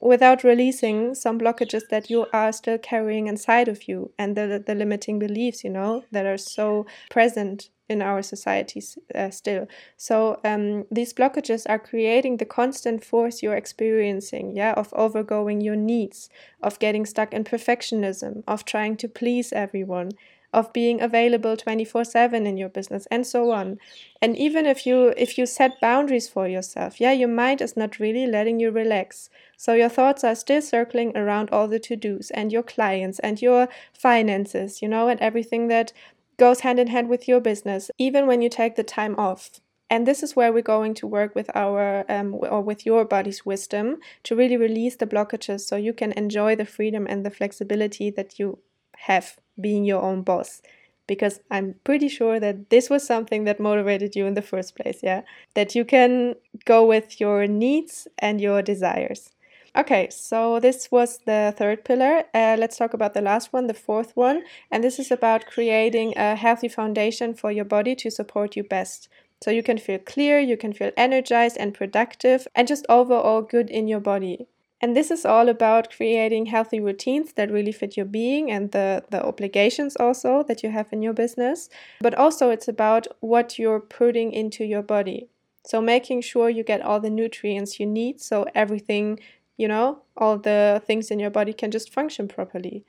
without 0.00 0.42
releasing 0.42 1.14
some 1.14 1.38
blockages 1.38 1.88
that 1.90 2.08
you 2.10 2.26
are 2.32 2.52
still 2.52 2.78
carrying 2.78 3.26
inside 3.26 3.68
of 3.68 3.86
you 3.86 4.10
and 4.18 4.36
the, 4.36 4.62
the 4.64 4.74
limiting 4.74 5.18
beliefs, 5.18 5.62
you 5.62 5.70
know, 5.70 6.04
that 6.10 6.26
are 6.26 6.38
so 6.38 6.86
present 7.10 7.68
in 7.88 8.00
our 8.00 8.22
societies 8.22 8.96
uh, 9.14 9.30
still. 9.30 9.66
So 9.96 10.40
um, 10.44 10.86
these 10.90 11.12
blockages 11.12 11.66
are 11.68 11.78
creating 11.78 12.36
the 12.36 12.44
constant 12.44 13.04
force 13.04 13.42
you're 13.42 13.56
experiencing, 13.56 14.56
yeah, 14.56 14.72
of 14.76 14.92
overgoing 14.94 15.60
your 15.60 15.76
needs, 15.76 16.30
of 16.62 16.78
getting 16.78 17.04
stuck 17.04 17.34
in 17.34 17.44
perfectionism, 17.44 18.44
of 18.46 18.64
trying 18.64 18.96
to 18.98 19.08
please 19.08 19.52
everyone, 19.52 20.12
of 20.52 20.72
being 20.72 21.00
available 21.00 21.56
24/7 21.56 22.46
in 22.46 22.56
your 22.56 22.68
business 22.68 23.06
and 23.10 23.26
so 23.26 23.50
on. 23.50 23.78
And 24.20 24.36
even 24.36 24.66
if 24.66 24.86
you 24.86 25.14
if 25.16 25.38
you 25.38 25.46
set 25.46 25.80
boundaries 25.80 26.28
for 26.28 26.48
yourself, 26.48 27.00
yeah, 27.00 27.12
your 27.12 27.28
mind 27.28 27.60
is 27.62 27.76
not 27.76 27.98
really 27.98 28.26
letting 28.26 28.60
you 28.60 28.70
relax. 28.70 29.30
So 29.56 29.74
your 29.74 29.88
thoughts 29.88 30.24
are 30.24 30.34
still 30.34 30.62
circling 30.62 31.16
around 31.16 31.50
all 31.50 31.68
the 31.68 31.78
to-dos 31.78 32.30
and 32.30 32.52
your 32.52 32.62
clients 32.62 33.18
and 33.20 33.40
your 33.40 33.68
finances, 33.92 34.82
you 34.82 34.88
know, 34.88 35.08
and 35.08 35.20
everything 35.20 35.68
that 35.68 35.92
goes 36.36 36.60
hand 36.60 36.78
in 36.78 36.88
hand 36.88 37.08
with 37.08 37.28
your 37.28 37.40
business, 37.40 37.90
even 37.98 38.26
when 38.26 38.42
you 38.42 38.48
take 38.48 38.76
the 38.76 38.82
time 38.82 39.14
off. 39.18 39.60
And 39.90 40.06
this 40.06 40.22
is 40.22 40.36
where 40.36 40.52
we're 40.52 40.62
going 40.62 40.94
to 40.94 41.06
work 41.06 41.34
with 41.34 41.50
our 41.54 42.04
um, 42.08 42.34
or 42.34 42.62
with 42.62 42.86
your 42.86 43.04
body's 43.04 43.44
wisdom 43.44 43.98
to 44.22 44.36
really 44.36 44.56
release 44.56 44.96
the 44.96 45.06
blockages 45.06 45.60
so 45.62 45.76
you 45.76 45.92
can 45.92 46.12
enjoy 46.12 46.54
the 46.54 46.64
freedom 46.64 47.06
and 47.08 47.26
the 47.26 47.30
flexibility 47.30 48.08
that 48.10 48.38
you 48.38 48.60
have 49.06 49.36
being 49.60 49.84
your 49.84 50.02
own 50.02 50.22
boss 50.22 50.62
because 51.10 51.40
I'm 51.50 51.74
pretty 51.82 52.08
sure 52.08 52.38
that 52.38 52.70
this 52.70 52.88
was 52.88 53.04
something 53.04 53.42
that 53.42 53.58
motivated 53.58 54.14
you 54.14 54.26
in 54.26 54.34
the 54.34 54.42
first 54.42 54.76
place, 54.76 55.00
yeah? 55.02 55.22
That 55.54 55.74
you 55.74 55.84
can 55.84 56.36
go 56.64 56.86
with 56.86 57.20
your 57.20 57.48
needs 57.48 58.06
and 58.18 58.40
your 58.40 58.62
desires. 58.62 59.32
Okay, 59.76 60.08
so 60.10 60.60
this 60.60 60.88
was 60.92 61.18
the 61.26 61.52
third 61.56 61.84
pillar. 61.84 62.24
Uh, 62.32 62.56
let's 62.58 62.76
talk 62.76 62.94
about 62.94 63.14
the 63.14 63.22
last 63.22 63.52
one, 63.52 63.66
the 63.66 63.74
fourth 63.74 64.16
one. 64.16 64.42
And 64.70 64.84
this 64.84 65.00
is 65.00 65.10
about 65.10 65.46
creating 65.46 66.14
a 66.16 66.36
healthy 66.36 66.68
foundation 66.68 67.34
for 67.34 67.50
your 67.50 67.64
body 67.64 67.96
to 67.96 68.10
support 68.10 68.54
you 68.54 68.62
best. 68.62 69.08
So 69.42 69.50
you 69.50 69.64
can 69.64 69.78
feel 69.78 69.98
clear, 69.98 70.38
you 70.38 70.56
can 70.56 70.72
feel 70.72 70.92
energized 70.96 71.56
and 71.56 71.74
productive, 71.74 72.46
and 72.54 72.68
just 72.68 72.86
overall 72.88 73.42
good 73.42 73.68
in 73.68 73.88
your 73.88 74.00
body. 74.00 74.46
And 74.80 74.96
this 74.96 75.10
is 75.10 75.26
all 75.26 75.48
about 75.48 75.90
creating 75.94 76.46
healthy 76.46 76.80
routines 76.80 77.34
that 77.34 77.50
really 77.50 77.72
fit 77.72 77.96
your 77.96 78.06
being 78.06 78.50
and 78.50 78.72
the, 78.72 79.04
the 79.10 79.22
obligations 79.24 79.94
also 79.96 80.42
that 80.44 80.62
you 80.62 80.70
have 80.70 80.92
in 80.92 81.02
your 81.02 81.12
business. 81.12 81.68
But 82.00 82.14
also, 82.14 82.50
it's 82.50 82.68
about 82.68 83.06
what 83.20 83.58
you're 83.58 83.80
putting 83.80 84.32
into 84.32 84.64
your 84.64 84.82
body. 84.82 85.28
So, 85.66 85.82
making 85.82 86.22
sure 86.22 86.48
you 86.48 86.64
get 86.64 86.80
all 86.80 86.98
the 86.98 87.10
nutrients 87.10 87.78
you 87.78 87.86
need 87.86 88.20
so 88.22 88.46
everything, 88.54 89.20
you 89.58 89.68
know, 89.68 90.00
all 90.16 90.38
the 90.38 90.82
things 90.86 91.10
in 91.10 91.20
your 91.20 91.30
body 91.30 91.52
can 91.52 91.70
just 91.70 91.92
function 91.92 92.26
properly. 92.26 92.84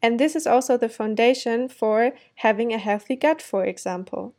And 0.00 0.20
this 0.20 0.36
is 0.36 0.46
also 0.46 0.76
the 0.76 0.88
foundation 0.88 1.68
for 1.68 2.12
having 2.36 2.72
a 2.72 2.78
healthy 2.78 3.16
gut, 3.16 3.42
for 3.42 3.64
example. 3.64 4.34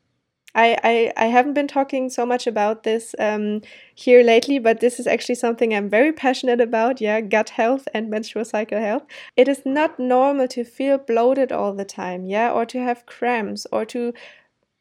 I, 0.56 0.78
I, 0.84 1.14
I 1.18 1.26
haven't 1.28 1.54
been 1.54 1.68
talking 1.68 2.10
so 2.10 2.26
much 2.26 2.46
about 2.46 2.84
this 2.84 3.16
um, 3.18 3.62
here 3.96 4.24
lately, 4.24 4.60
but 4.60 4.80
this 4.80 5.00
is 5.00 5.08
actually 5.08 5.36
something 5.36 5.74
I'm 5.74 5.90
very 5.90 6.12
passionate 6.12 6.62
about. 6.62 7.02
Yeah, 7.02 7.22
gut 7.22 7.50
health 7.50 7.88
and 7.94 8.10
menstrual 8.10 8.46
cycle 8.46 8.80
health. 8.80 9.04
It 9.36 9.48
is 9.48 9.64
not 9.66 10.00
normal 10.00 10.48
to 10.50 10.64
feel 10.64 10.98
bloated 10.98 11.52
all 11.52 11.74
the 11.74 11.86
time, 11.86 12.26
yeah, 12.26 12.52
or 12.52 12.66
to 12.68 12.80
have 12.80 13.06
cramps 13.06 13.66
or 13.72 13.86
to 13.86 14.14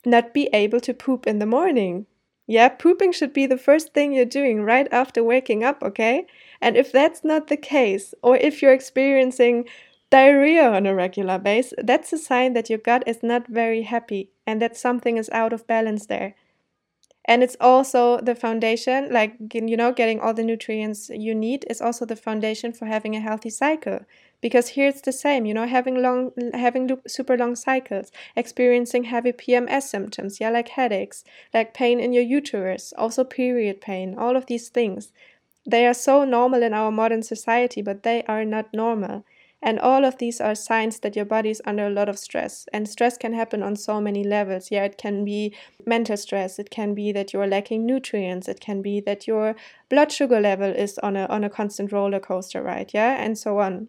not 0.05 0.35
be 0.35 0.49
able 0.52 0.81
to 0.81 0.95
poop 0.95 1.26
in 1.26 1.38
the 1.38 1.47
morning. 1.47 2.07
Yeah, 2.47 2.69
pooping 2.69 3.12
should 3.12 3.33
be 3.33 3.47
the 3.47 3.57
first 3.57 3.95
thing 3.95 4.12
you're 4.12 4.25
doing 4.25 4.62
right 4.62 4.88
after 4.93 5.23
waking 5.23 5.62
up, 5.64 5.83
okay? 5.83 6.26
And 6.61 6.76
if 6.76 6.93
that's 6.93 7.25
not 7.25 7.47
the 7.47 7.57
case, 7.57 8.14
or 8.23 8.37
if 8.37 8.61
you're 8.61 8.73
experiencing 8.73 9.69
diarrhea 10.12 10.69
on 10.71 10.87
a 10.87 10.95
regular 10.95 11.38
basis, 11.38 11.75
that's 11.83 12.12
a 12.12 12.19
sign 12.19 12.52
that 12.52 12.71
your 12.71 12.78
gut 12.78 13.02
is 13.07 13.23
not 13.23 13.49
very 13.49 13.83
happy 13.83 14.31
and 14.47 14.62
that 14.62 14.76
something 14.76 15.16
is 15.16 15.31
out 15.31 15.52
of 15.52 15.66
balance 15.66 16.07
there. 16.07 16.35
And 17.25 17.42
it's 17.42 17.57
also 17.61 18.19
the 18.21 18.35
foundation, 18.35 19.12
like, 19.12 19.37
you 19.54 19.76
know, 19.76 19.92
getting 19.92 20.21
all 20.21 20.35
the 20.35 20.45
nutrients 20.45 21.09
you 21.11 21.35
need 21.35 21.64
is 21.71 21.81
also 21.81 22.04
the 22.04 22.16
foundation 22.16 22.73
for 22.73 22.87
having 22.87 23.16
a 23.16 23.21
healthy 23.21 23.50
cycle. 23.50 24.00
Because 24.40 24.69
here 24.71 24.88
it's 24.88 25.00
the 25.02 25.12
same, 25.12 25.47
you 25.47 25.54
know, 25.54 25.66
having 25.66 26.02
long, 26.02 26.33
having 26.54 26.90
super 27.07 27.37
long 27.37 27.54
cycles, 27.57 28.11
experiencing 28.37 29.04
heavy 29.04 29.33
PMS 29.33 29.88
symptoms, 29.88 30.40
yeah, 30.40 30.50
like 30.50 30.69
headaches, 30.71 31.25
like 31.54 31.75
pain 31.75 32.00
in 32.00 32.12
your 32.12 32.25
uterus, 32.25 32.92
also 32.99 33.25
period 33.25 33.81
pain, 33.81 34.16
all 34.19 34.37
of 34.37 34.47
these 34.47 34.69
things. 34.69 35.12
They 35.66 35.87
are 35.87 35.95
so 35.95 36.25
normal 36.25 36.62
in 36.62 36.75
our 36.75 36.92
modern 36.92 37.23
society, 37.23 37.83
but 37.83 38.04
they 38.04 38.23
are 38.25 38.45
not 38.45 38.73
normal. 38.75 39.25
And 39.62 39.78
all 39.78 40.04
of 40.04 40.19
these 40.19 40.40
are 40.40 40.57
signs 40.57 40.99
that 41.00 41.14
your 41.14 41.25
body 41.25 41.50
is 41.50 41.62
under 41.64 41.87
a 41.87 41.90
lot 41.90 42.09
of 42.09 42.19
stress. 42.19 42.66
And 42.73 42.88
stress 42.88 43.16
can 43.16 43.33
happen 43.33 43.62
on 43.62 43.76
so 43.76 44.00
many 44.00 44.25
levels. 44.25 44.71
Yeah, 44.73 44.85
it 44.85 44.99
can 44.99 45.25
be 45.25 45.54
mental 45.87 46.16
stress, 46.16 46.59
it 46.59 46.71
can 46.71 46.95
be 46.95 47.12
that 47.12 47.33
you're 47.33 47.47
lacking 47.47 47.87
nutrients, 47.87 48.49
it 48.49 48.61
can 48.61 48.83
be 48.83 49.00
that 49.00 49.26
your 49.28 49.54
blood 49.88 50.11
sugar 50.11 50.40
level 50.40 50.71
is 50.71 50.99
on 50.99 51.16
a 51.16 51.26
on 51.26 51.45
a 51.45 51.50
constant 51.50 51.92
roller 51.92 52.21
coaster 52.21 52.62
ride, 52.62 52.90
yeah, 52.92 53.23
and 53.23 53.38
so 53.38 53.59
on. 53.59 53.88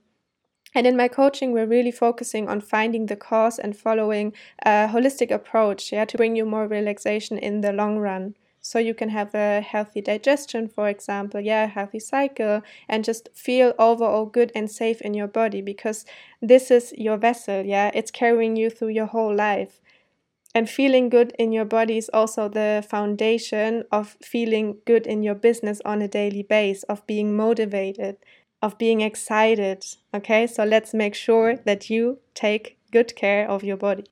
And 0.76 0.88
in 0.88 0.98
my 0.98 1.08
coaching, 1.08 1.52
we're 1.52 1.68
really 1.68 1.92
focusing 1.92 2.50
on 2.50 2.62
finding 2.62 3.06
the 3.08 3.16
cause 3.16 3.60
and 3.60 3.78
following 3.78 4.34
a 4.66 4.88
holistic 4.88 5.32
approach, 5.32 5.92
yeah, 5.92 6.06
to 6.06 6.18
bring 6.18 6.36
you 6.36 6.46
more 6.46 6.68
relaxation 6.68 7.38
in 7.38 7.62
the 7.62 7.74
long 7.74 7.98
run 7.98 8.36
so 8.64 8.80
you 8.80 8.94
can 8.94 9.10
have 9.10 9.36
a 9.36 9.62
healthy 9.62 10.02
digestion 10.02 10.68
for 10.68 10.88
example 10.88 11.40
yeah 11.40 11.68
healthy 11.68 12.00
cycle 12.00 12.62
and 12.90 13.04
just 13.04 13.30
feel 13.36 13.74
overall 13.78 14.26
good 14.26 14.52
and 14.56 14.72
safe 14.72 15.02
in 15.02 15.14
your 15.14 15.28
body 15.28 15.62
because 15.62 16.06
this 16.42 16.72
is 16.72 16.94
your 16.98 17.18
vessel 17.18 17.64
yeah? 17.64 17.92
It's 17.94 18.12
carrying 18.12 18.56
you 18.56 18.70
through 18.70 18.90
your 18.90 19.08
whole 19.08 19.34
life. 19.36 19.82
And 20.56 20.70
feeling 20.70 21.10
good 21.10 21.34
in 21.40 21.52
your 21.52 21.66
body 21.66 21.98
is 21.98 22.12
also 22.14 22.48
the 22.48 22.86
foundation 22.88 23.86
of 23.92 24.18
feeling 24.22 24.78
good 24.86 25.08
in 25.08 25.24
your 25.24 25.34
business 25.34 25.82
on 25.84 26.02
a 26.02 26.08
daily 26.08 26.44
basis 26.44 26.84
of 26.84 27.06
being 27.08 27.36
motivated 27.36 28.18
of 28.62 28.78
being 28.78 29.02
excited 29.02 29.84
okay? 30.14 30.48
So 30.48 30.64
let's 30.64 30.94
make 30.94 31.16
sure 31.16 31.58
that 31.66 31.90
you 31.90 32.20
take 32.34 32.78
good 32.92 33.16
care 33.16 33.50
of 33.50 33.64
your 33.64 33.78
body. 33.78 34.06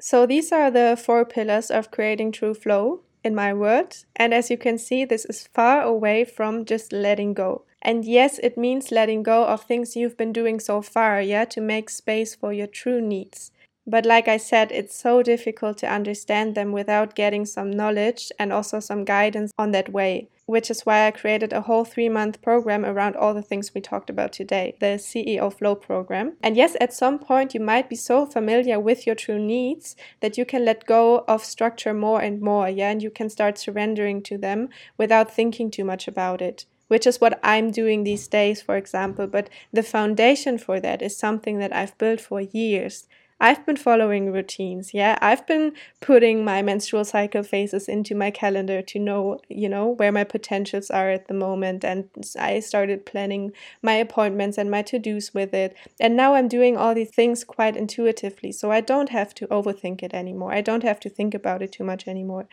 So 0.00 0.24
these 0.24 0.52
are 0.52 0.70
the 0.70 0.98
four 0.98 1.24
pillars 1.26 1.70
of 1.70 1.90
creating 1.90 2.32
true 2.32 2.54
flow 2.54 3.02
in 3.22 3.34
my 3.34 3.52
words. 3.52 4.06
And 4.16 4.32
as 4.32 4.50
you 4.50 4.56
can 4.56 4.78
see, 4.78 5.04
this 5.04 5.24
is 5.24 5.46
far 5.46 5.82
away 5.82 6.24
from 6.24 6.64
just 6.64 6.92
letting 6.92 7.34
go. 7.34 7.62
And 7.82 8.04
yes, 8.04 8.38
it 8.38 8.58
means 8.58 8.90
letting 8.90 9.22
go 9.22 9.44
of 9.44 9.62
things 9.62 9.96
you've 9.96 10.16
been 10.16 10.32
doing 10.32 10.60
so 10.60 10.82
far, 10.82 11.20
yeah, 11.20 11.44
to 11.46 11.60
make 11.60 11.88
space 11.88 12.34
for 12.34 12.52
your 12.52 12.66
true 12.66 13.00
needs. 13.00 13.52
But 13.90 14.06
like 14.06 14.28
I 14.28 14.36
said, 14.36 14.70
it's 14.70 14.94
so 14.94 15.20
difficult 15.20 15.76
to 15.78 15.92
understand 15.92 16.54
them 16.54 16.70
without 16.70 17.16
getting 17.16 17.44
some 17.44 17.72
knowledge 17.72 18.30
and 18.38 18.52
also 18.52 18.78
some 18.78 19.04
guidance 19.04 19.52
on 19.58 19.72
that 19.72 19.92
way, 19.92 20.28
which 20.46 20.70
is 20.70 20.86
why 20.86 21.08
I 21.08 21.10
created 21.10 21.52
a 21.52 21.62
whole 21.62 21.84
three 21.84 22.08
month 22.08 22.40
program 22.40 22.84
around 22.84 23.16
all 23.16 23.34
the 23.34 23.42
things 23.42 23.74
we 23.74 23.80
talked 23.80 24.08
about 24.08 24.32
today, 24.32 24.76
the 24.78 24.96
CEO 24.96 25.52
Flow 25.52 25.74
program. 25.74 26.36
And 26.40 26.56
yes, 26.56 26.76
at 26.80 26.92
some 26.92 27.18
point 27.18 27.52
you 27.52 27.58
might 27.58 27.88
be 27.88 27.96
so 27.96 28.26
familiar 28.26 28.78
with 28.78 29.08
your 29.08 29.16
true 29.16 29.40
needs 29.40 29.96
that 30.20 30.38
you 30.38 30.44
can 30.44 30.64
let 30.64 30.86
go 30.86 31.24
of 31.26 31.44
structure 31.44 31.92
more 31.92 32.20
and 32.20 32.40
more, 32.40 32.68
yeah, 32.68 32.92
and 32.92 33.02
you 33.02 33.10
can 33.10 33.28
start 33.28 33.58
surrendering 33.58 34.22
to 34.22 34.38
them 34.38 34.68
without 34.98 35.34
thinking 35.34 35.68
too 35.68 35.84
much 35.84 36.06
about 36.06 36.40
it 36.40 36.64
which 36.86 37.06
is 37.06 37.20
what 37.20 37.38
I'm 37.44 37.70
doing 37.70 38.02
these 38.02 38.26
days, 38.26 38.60
for 38.60 38.76
example. 38.76 39.28
But 39.28 39.48
the 39.72 39.84
foundation 39.84 40.58
for 40.58 40.80
that 40.80 41.02
is 41.02 41.16
something 41.16 41.60
that 41.60 41.72
I've 41.72 41.96
built 41.98 42.20
for 42.20 42.40
years. 42.40 43.06
I've 43.42 43.64
been 43.64 43.76
following 43.76 44.32
routines. 44.32 44.92
Yeah, 44.92 45.18
I've 45.22 45.46
been 45.46 45.72
putting 46.00 46.44
my 46.44 46.60
menstrual 46.60 47.06
cycle 47.06 47.42
phases 47.42 47.88
into 47.88 48.14
my 48.14 48.30
calendar 48.30 48.82
to 48.82 48.98
know, 48.98 49.40
you 49.48 49.68
know, 49.68 49.88
where 49.88 50.12
my 50.12 50.24
potentials 50.24 50.90
are 50.90 51.10
at 51.10 51.26
the 51.26 51.34
moment. 51.34 51.82
And 51.82 52.10
I 52.38 52.60
started 52.60 53.06
planning 53.06 53.52
my 53.82 53.94
appointments 53.94 54.58
and 54.58 54.70
my 54.70 54.82
to 54.82 54.98
dos 54.98 55.32
with 55.32 55.54
it. 55.54 55.74
And 55.98 56.16
now 56.16 56.34
I'm 56.34 56.48
doing 56.48 56.76
all 56.76 56.94
these 56.94 57.10
things 57.10 57.42
quite 57.42 57.76
intuitively. 57.76 58.52
So 58.52 58.70
I 58.70 58.82
don't 58.82 59.08
have 59.08 59.34
to 59.36 59.46
overthink 59.46 60.02
it 60.02 60.12
anymore. 60.12 60.52
I 60.52 60.60
don't 60.60 60.82
have 60.82 61.00
to 61.00 61.08
think 61.08 61.32
about 61.32 61.62
it 61.62 61.72
too 61.72 61.84
much 61.84 62.06
anymore. 62.06 62.46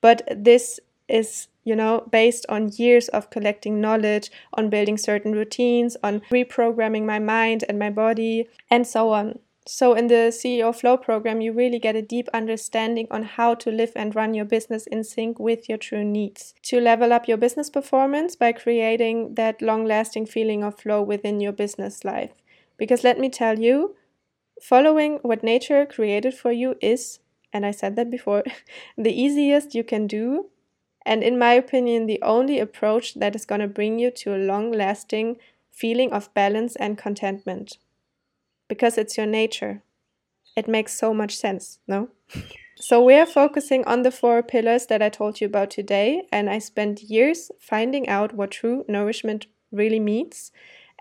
But 0.00 0.22
this 0.28 0.80
is 1.08 1.48
you 1.66 1.74
know, 1.74 2.06
based 2.12 2.46
on 2.48 2.70
years 2.76 3.08
of 3.08 3.28
collecting 3.28 3.80
knowledge, 3.80 4.30
on 4.54 4.70
building 4.70 4.96
certain 4.96 5.32
routines, 5.32 5.96
on 6.00 6.20
reprogramming 6.30 7.04
my 7.04 7.18
mind 7.18 7.64
and 7.68 7.76
my 7.76 7.90
body, 7.90 8.46
and 8.70 8.86
so 8.86 9.10
on. 9.10 9.40
So, 9.68 9.94
in 9.94 10.06
the 10.06 10.30
CEO 10.30 10.72
Flow 10.72 10.96
program, 10.96 11.40
you 11.40 11.52
really 11.52 11.80
get 11.80 11.96
a 11.96 12.02
deep 12.02 12.28
understanding 12.32 13.08
on 13.10 13.24
how 13.24 13.54
to 13.56 13.70
live 13.72 13.90
and 13.96 14.14
run 14.14 14.32
your 14.32 14.44
business 14.44 14.86
in 14.86 15.02
sync 15.02 15.40
with 15.40 15.68
your 15.68 15.76
true 15.76 16.04
needs. 16.04 16.54
To 16.66 16.80
level 16.80 17.12
up 17.12 17.26
your 17.26 17.36
business 17.36 17.68
performance 17.68 18.36
by 18.36 18.52
creating 18.52 19.34
that 19.34 19.60
long 19.60 19.84
lasting 19.84 20.26
feeling 20.26 20.62
of 20.62 20.78
flow 20.78 21.02
within 21.02 21.40
your 21.40 21.50
business 21.50 22.04
life. 22.04 22.30
Because 22.76 23.02
let 23.02 23.18
me 23.18 23.28
tell 23.28 23.58
you, 23.58 23.96
following 24.62 25.18
what 25.22 25.42
nature 25.42 25.84
created 25.84 26.34
for 26.34 26.52
you 26.52 26.76
is, 26.80 27.18
and 27.52 27.66
I 27.66 27.72
said 27.72 27.96
that 27.96 28.08
before, 28.08 28.44
the 28.96 29.20
easiest 29.20 29.74
you 29.74 29.82
can 29.82 30.06
do. 30.06 30.46
And 31.04 31.24
in 31.24 31.40
my 31.40 31.54
opinion, 31.54 32.06
the 32.06 32.22
only 32.22 32.60
approach 32.60 33.14
that 33.14 33.34
is 33.34 33.44
going 33.44 33.62
to 33.62 33.66
bring 33.66 33.98
you 33.98 34.12
to 34.12 34.36
a 34.36 34.38
long 34.38 34.70
lasting 34.70 35.38
feeling 35.72 36.12
of 36.12 36.32
balance 36.34 36.76
and 36.76 36.96
contentment 36.96 37.78
because 38.68 38.98
it's 38.98 39.16
your 39.16 39.26
nature. 39.26 39.82
It 40.56 40.68
makes 40.68 40.98
so 40.98 41.12
much 41.12 41.36
sense, 41.36 41.78
no? 41.86 42.08
so, 42.76 43.02
we 43.02 43.14
are 43.14 43.26
focusing 43.26 43.84
on 43.84 44.02
the 44.02 44.10
four 44.10 44.42
pillars 44.42 44.86
that 44.86 45.02
I 45.02 45.08
told 45.08 45.40
you 45.40 45.46
about 45.46 45.70
today, 45.70 46.26
and 46.32 46.48
I 46.48 46.58
spent 46.58 47.02
years 47.02 47.50
finding 47.60 48.08
out 48.08 48.34
what 48.34 48.50
true 48.50 48.84
nourishment 48.88 49.46
really 49.70 50.00
means 50.00 50.50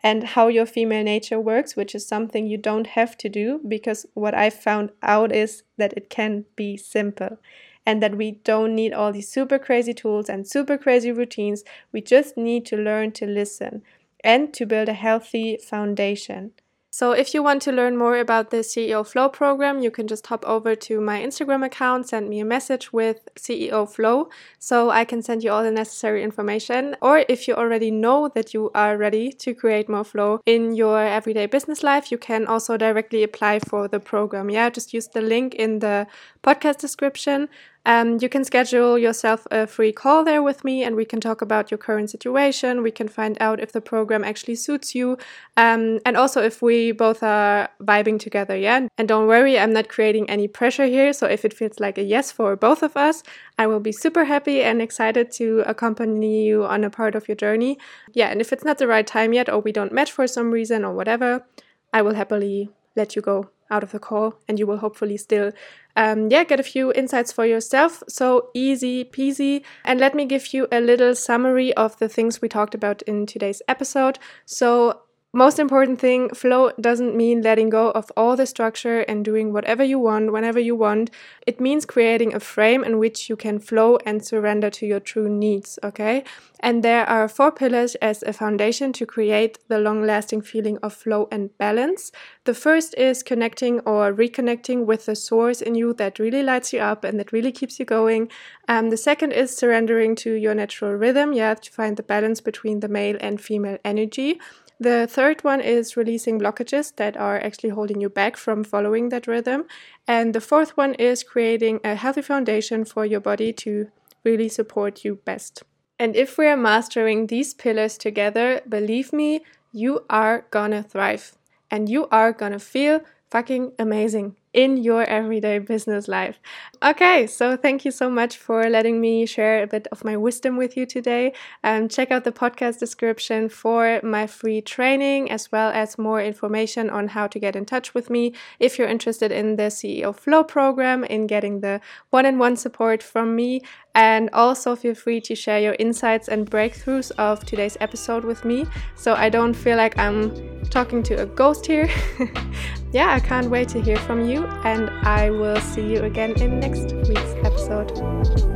and 0.04 0.24
how 0.24 0.48
your 0.48 0.66
female 0.66 1.04
nature 1.04 1.40
works, 1.40 1.76
which 1.76 1.96
is 1.96 2.08
something 2.08 2.46
you 2.46 2.58
don't 2.58 2.88
have 2.88 3.18
to 3.18 3.28
do 3.28 3.60
because 3.68 4.06
what 4.14 4.36
I 4.36 4.52
found 4.52 4.92
out 5.02 5.32
is 5.32 5.64
that 5.78 5.94
it 5.98 6.10
can 6.10 6.46
be 6.56 6.78
simple 6.78 7.40
and 7.86 8.04
that 8.04 8.16
we 8.16 8.32
don't 8.32 8.76
need 8.76 8.94
all 8.94 9.12
these 9.12 9.32
super 9.32 9.58
crazy 9.58 9.94
tools 9.94 10.30
and 10.30 10.48
super 10.48 10.78
crazy 10.78 11.12
routines. 11.12 11.64
We 11.92 12.02
just 12.02 12.38
need 12.38 12.66
to 12.68 12.78
learn 12.78 13.14
to 13.14 13.26
listen 13.26 13.84
and 14.24 14.54
to 14.54 14.66
build 14.66 14.90
a 14.90 14.94
healthy 14.94 15.58
foundation. 15.58 16.52
So, 16.98 17.12
if 17.12 17.34
you 17.34 17.44
want 17.44 17.62
to 17.64 17.74
learn 17.74 17.98
more 17.98 18.18
about 18.18 18.52
the 18.52 18.64
CEO 18.64 19.06
Flow 19.06 19.28
program, 19.28 19.82
you 19.82 19.92
can 19.92 20.08
just 20.08 20.26
hop 20.28 20.46
over 20.46 20.76
to 20.76 21.02
my 21.02 21.20
Instagram 21.22 21.66
account, 21.66 22.08
send 22.08 22.30
me 22.30 22.40
a 22.40 22.46
message 22.46 22.94
with 22.94 23.28
CEO 23.36 23.86
Flow 23.86 24.30
so 24.60 24.92
I 24.92 25.04
can 25.04 25.22
send 25.22 25.44
you 25.44 25.52
all 25.52 25.62
the 25.62 25.72
necessary 25.72 26.24
information. 26.24 26.96
Or 27.02 27.26
if 27.28 27.50
you 27.50 27.54
already 27.54 27.92
know 27.92 28.30
that 28.30 28.54
you 28.54 28.72
are 28.74 28.96
ready 28.96 29.34
to 29.34 29.54
create 29.54 29.90
more 29.90 30.06
flow 30.06 30.40
in 30.46 30.74
your 30.74 31.04
everyday 31.04 31.48
business 31.48 31.84
life, 31.84 32.14
you 32.14 32.18
can 32.18 32.48
also 32.48 32.78
directly 32.78 33.24
apply 33.24 33.60
for 33.60 33.90
the 33.90 34.00
program. 34.00 34.50
Yeah, 34.50 34.70
just 34.70 34.94
use 34.94 35.10
the 35.10 35.22
link 35.22 35.54
in 35.54 35.80
the 35.80 36.08
podcast 36.46 36.78
description. 36.78 37.50
Um, 37.86 38.18
you 38.20 38.30
can 38.30 38.44
schedule 38.44 38.98
yourself 38.98 39.46
a 39.52 39.68
free 39.68 39.92
call 39.92 40.24
there 40.24 40.42
with 40.42 40.64
me 40.64 40.84
and 40.84 40.96
we 40.96 41.06
can 41.06 41.22
talk 41.22 41.42
about 41.42 41.70
your 41.70 41.78
current 41.78 42.10
situation. 42.10 42.82
We 42.82 42.92
can 42.92 43.08
find 43.08 43.38
out 43.40 43.60
if 43.60 43.72
the 43.72 43.82
program 43.82 44.24
actually 44.24 44.56
suits 44.56 44.96
you 44.96 45.18
um, 45.56 46.00
and 46.06 46.18
also 46.18 46.42
if 46.42 46.62
we 46.62 46.92
both 46.92 47.22
are 47.22 47.70
vibing 47.82 48.20
together. 48.20 48.56
Yeah. 48.56 48.88
And 48.98 49.08
don't 49.08 49.28
worry, 49.28 49.60
I'm 49.60 49.74
not 49.74 49.88
creating 49.88 50.30
any 50.30 50.48
pressure 50.48 50.86
here. 50.86 51.14
So 51.14 51.28
if 51.28 51.46
it 51.46 51.54
feels 51.54 51.80
like 51.80 51.98
a 51.98 52.04
yes 52.04 52.32
for 52.32 52.56
both 52.56 52.82
of 52.82 52.98
us, 52.98 53.22
I 53.60 53.68
will 53.68 53.80
be 53.80 53.92
super 53.92 54.26
happy 54.26 54.62
and 54.64 54.82
excited 54.82 55.32
to 55.34 55.64
accompany 55.66 56.46
you 56.46 56.66
on 56.66 56.84
a 56.84 56.90
part 56.90 57.16
of 57.16 57.28
your 57.28 57.36
journey. 57.36 57.78
Yeah. 58.14 58.30
And 58.30 58.42
if 58.42 58.52
it's 58.52 58.66
not 58.66 58.80
the 58.80 58.88
right 58.88 59.06
time 59.06 59.34
yet 59.34 59.50
or 59.50 59.60
we 59.60 59.72
don't 59.72 59.94
match 59.94 60.12
for 60.12 60.28
some 60.28 60.52
reason 60.52 60.84
or 60.84 60.94
whatever, 60.94 61.46
I 61.94 62.02
will 62.02 62.16
happily 62.16 62.70
let 62.96 63.16
you 63.16 63.22
go 63.22 63.50
out 63.70 63.84
of 63.84 63.92
the 63.92 64.00
call 64.00 64.40
and 64.48 64.60
you 64.60 64.68
will 64.68 64.78
hopefully 64.78 65.18
still 65.18 65.52
um, 65.96 66.30
yeah 66.30 66.44
get 66.44 66.60
a 66.60 66.64
few 66.64 66.92
insights 66.94 67.32
for 67.32 67.46
yourself. 67.46 68.04
So 68.08 68.50
easy 68.54 69.06
peasy. 69.06 69.64
And 69.84 70.00
let 70.00 70.16
me 70.16 70.26
give 70.26 70.54
you 70.54 70.68
a 70.72 70.80
little 70.80 71.16
summary 71.16 71.74
of 71.74 71.98
the 72.00 72.10
things 72.10 72.42
we 72.42 72.50
talked 72.50 72.76
about 72.76 73.02
in 73.04 73.26
today's 73.26 73.62
episode. 73.68 74.20
So 74.46 75.02
most 75.36 75.60
important 75.60 76.00
thing 76.00 76.30
flow 76.30 76.72
doesn't 76.80 77.14
mean 77.14 77.42
letting 77.42 77.70
go 77.70 77.92
of 77.92 78.10
all 78.16 78.38
the 78.38 78.46
structure 78.46 79.02
and 79.02 79.26
doing 79.26 79.52
whatever 79.52 79.84
you 79.84 80.00
want 80.00 80.32
whenever 80.32 80.62
you 80.62 80.76
want. 80.76 81.12
It 81.46 81.60
means 81.60 81.86
creating 81.86 82.34
a 82.34 82.40
frame 82.40 82.86
in 82.86 83.00
which 83.00 83.30
you 83.30 83.36
can 83.36 83.60
flow 83.60 83.98
and 84.06 84.26
surrender 84.26 84.70
to 84.70 84.86
your 84.86 85.02
true 85.02 85.28
needs, 85.28 85.78
okay? 85.84 86.24
And 86.62 86.84
there 86.84 87.06
are 87.10 87.28
four 87.28 87.52
pillars 87.52 87.96
as 87.96 88.24
a 88.24 88.32
foundation 88.32 88.94
to 88.94 89.06
create 89.06 89.60
the 89.68 89.78
long 89.78 90.06
lasting 90.06 90.42
feeling 90.42 90.78
of 90.78 90.94
flow 90.94 91.28
and 91.30 91.56
balance. 91.58 92.14
The 92.46 92.54
first 92.54 92.96
is 92.98 93.22
connecting 93.22 93.82
or 93.82 94.14
reconnecting 94.14 94.86
with 94.86 95.06
the 95.06 95.18
source 95.18 95.62
in 95.62 95.76
you 95.76 95.94
that 95.96 96.18
really 96.18 96.44
lights 96.44 96.72
you 96.72 96.80
up 96.80 97.04
and 97.04 97.20
that 97.20 97.34
really 97.34 97.52
keeps 97.52 97.78
you 97.78 97.84
going. 97.84 98.32
Um, 98.70 98.90
the 98.90 98.98
second 98.98 99.34
is 99.34 99.56
surrendering 99.56 100.16
to 100.16 100.32
your 100.32 100.56
natural 100.56 100.94
rhythm. 100.94 101.34
You 101.34 101.42
have 101.42 101.60
to 101.60 101.72
find 101.72 101.98
the 101.98 102.04
balance 102.04 102.40
between 102.40 102.80
the 102.80 102.88
male 102.88 103.18
and 103.20 103.42
female 103.42 103.80
energy. 103.84 104.40
The 104.80 105.08
third 105.10 105.44
one 105.44 105.62
is 105.62 105.96
releasing 105.96 106.40
blockages 106.40 106.96
that 106.98 107.16
are 107.16 107.38
actually 107.38 107.70
holding 107.70 108.02
you 108.02 108.10
back 108.10 108.36
from 108.36 108.64
following 108.64 109.10
that 109.10 109.28
rhythm. 109.28 109.66
And 110.08 110.34
the 110.36 110.42
fourth 110.42 110.76
one 110.76 110.96
is 110.96 111.24
creating 111.24 111.80
a 111.84 111.96
healthy 111.96 112.22
foundation 112.22 112.84
for 112.84 113.06
your 113.06 113.22
body 113.22 113.54
to 113.54 113.90
really 114.24 114.50
support 114.50 115.06
you 115.06 115.16
best. 115.24 115.64
And 115.98 116.16
if 116.16 116.38
we 116.38 116.48
are 116.48 116.58
mastering 116.58 117.28
these 117.28 117.54
pillars 117.54 117.98
together, 117.98 118.62
believe 118.68 119.14
me, 119.14 119.46
you 119.72 120.06
are 120.10 120.46
gonna 120.52 120.84
thrive 120.84 121.38
and 121.72 121.88
you 121.88 122.08
are 122.10 122.34
gonna 122.34 122.60
feel 122.60 123.02
fucking 123.30 123.74
amazing 123.80 124.36
in 124.56 124.78
your 124.78 125.04
everyday 125.04 125.60
business 125.60 126.08
life. 126.08 126.40
Okay, 126.82 127.28
so 127.28 127.58
thank 127.58 127.84
you 127.84 127.92
so 127.92 128.10
much 128.10 128.38
for 128.38 128.70
letting 128.70 129.02
me 129.02 129.26
share 129.26 129.62
a 129.62 129.68
bit 129.68 129.86
of 129.92 130.06
my 130.06 130.16
wisdom 130.16 130.56
with 130.56 130.78
you 130.78 130.86
today. 130.86 131.34
Um, 131.64 131.90
check 131.90 132.10
out 132.10 132.24
the 132.24 132.32
podcast 132.32 132.80
description 132.80 133.50
for 133.50 134.00
my 134.02 134.26
free 134.26 134.62
training 134.62 135.30
as 135.30 135.52
well 135.52 135.72
as 135.72 135.98
more 135.98 136.22
information 136.22 136.90
on 136.90 137.10
how 137.10 137.28
to 137.28 137.38
get 137.38 137.56
in 137.56 137.66
touch 137.66 137.94
with 137.94 138.10
me 138.10 138.34
if 138.58 138.80
you're 138.80 138.88
interested 138.88 139.30
in 139.30 139.58
the 139.58 139.64
CEO 139.64 140.16
Flow 140.16 140.44
program, 140.44 141.04
in 141.04 141.28
getting 141.28 141.60
the 141.60 141.82
one 142.10 142.26
on 142.26 142.40
one 142.40 142.56
support 142.56 143.04
from 143.04 143.36
me. 143.36 143.62
And 143.94 144.30
also 144.32 144.76
feel 144.76 144.96
free 144.96 145.20
to 145.22 145.36
share 145.36 145.60
your 145.60 145.76
insights 145.80 146.28
and 146.30 146.50
breakthroughs 146.50 147.12
of 147.18 147.46
today's 147.46 147.78
episode 147.80 148.24
with 148.24 148.44
me 148.46 148.66
so 148.96 149.14
I 149.16 149.30
don't 149.30 149.54
feel 149.54 149.78
like 149.78 149.98
I'm 149.98 150.66
talking 150.66 151.04
to 151.04 151.16
a 151.16 151.26
ghost 151.26 151.66
here. 151.66 151.90
yeah, 152.96 153.14
I 153.14 153.20
can't 153.20 153.50
wait 153.50 153.68
to 153.70 153.82
hear 153.82 153.98
from 153.98 154.24
you 154.24 154.46
and 154.64 154.90
I 155.06 155.30
will 155.30 155.60
see 155.60 155.86
you 155.86 156.04
again 156.04 156.32
in 156.42 156.62
next 156.62 156.94
week's 157.10 157.36
episode. 157.44 158.55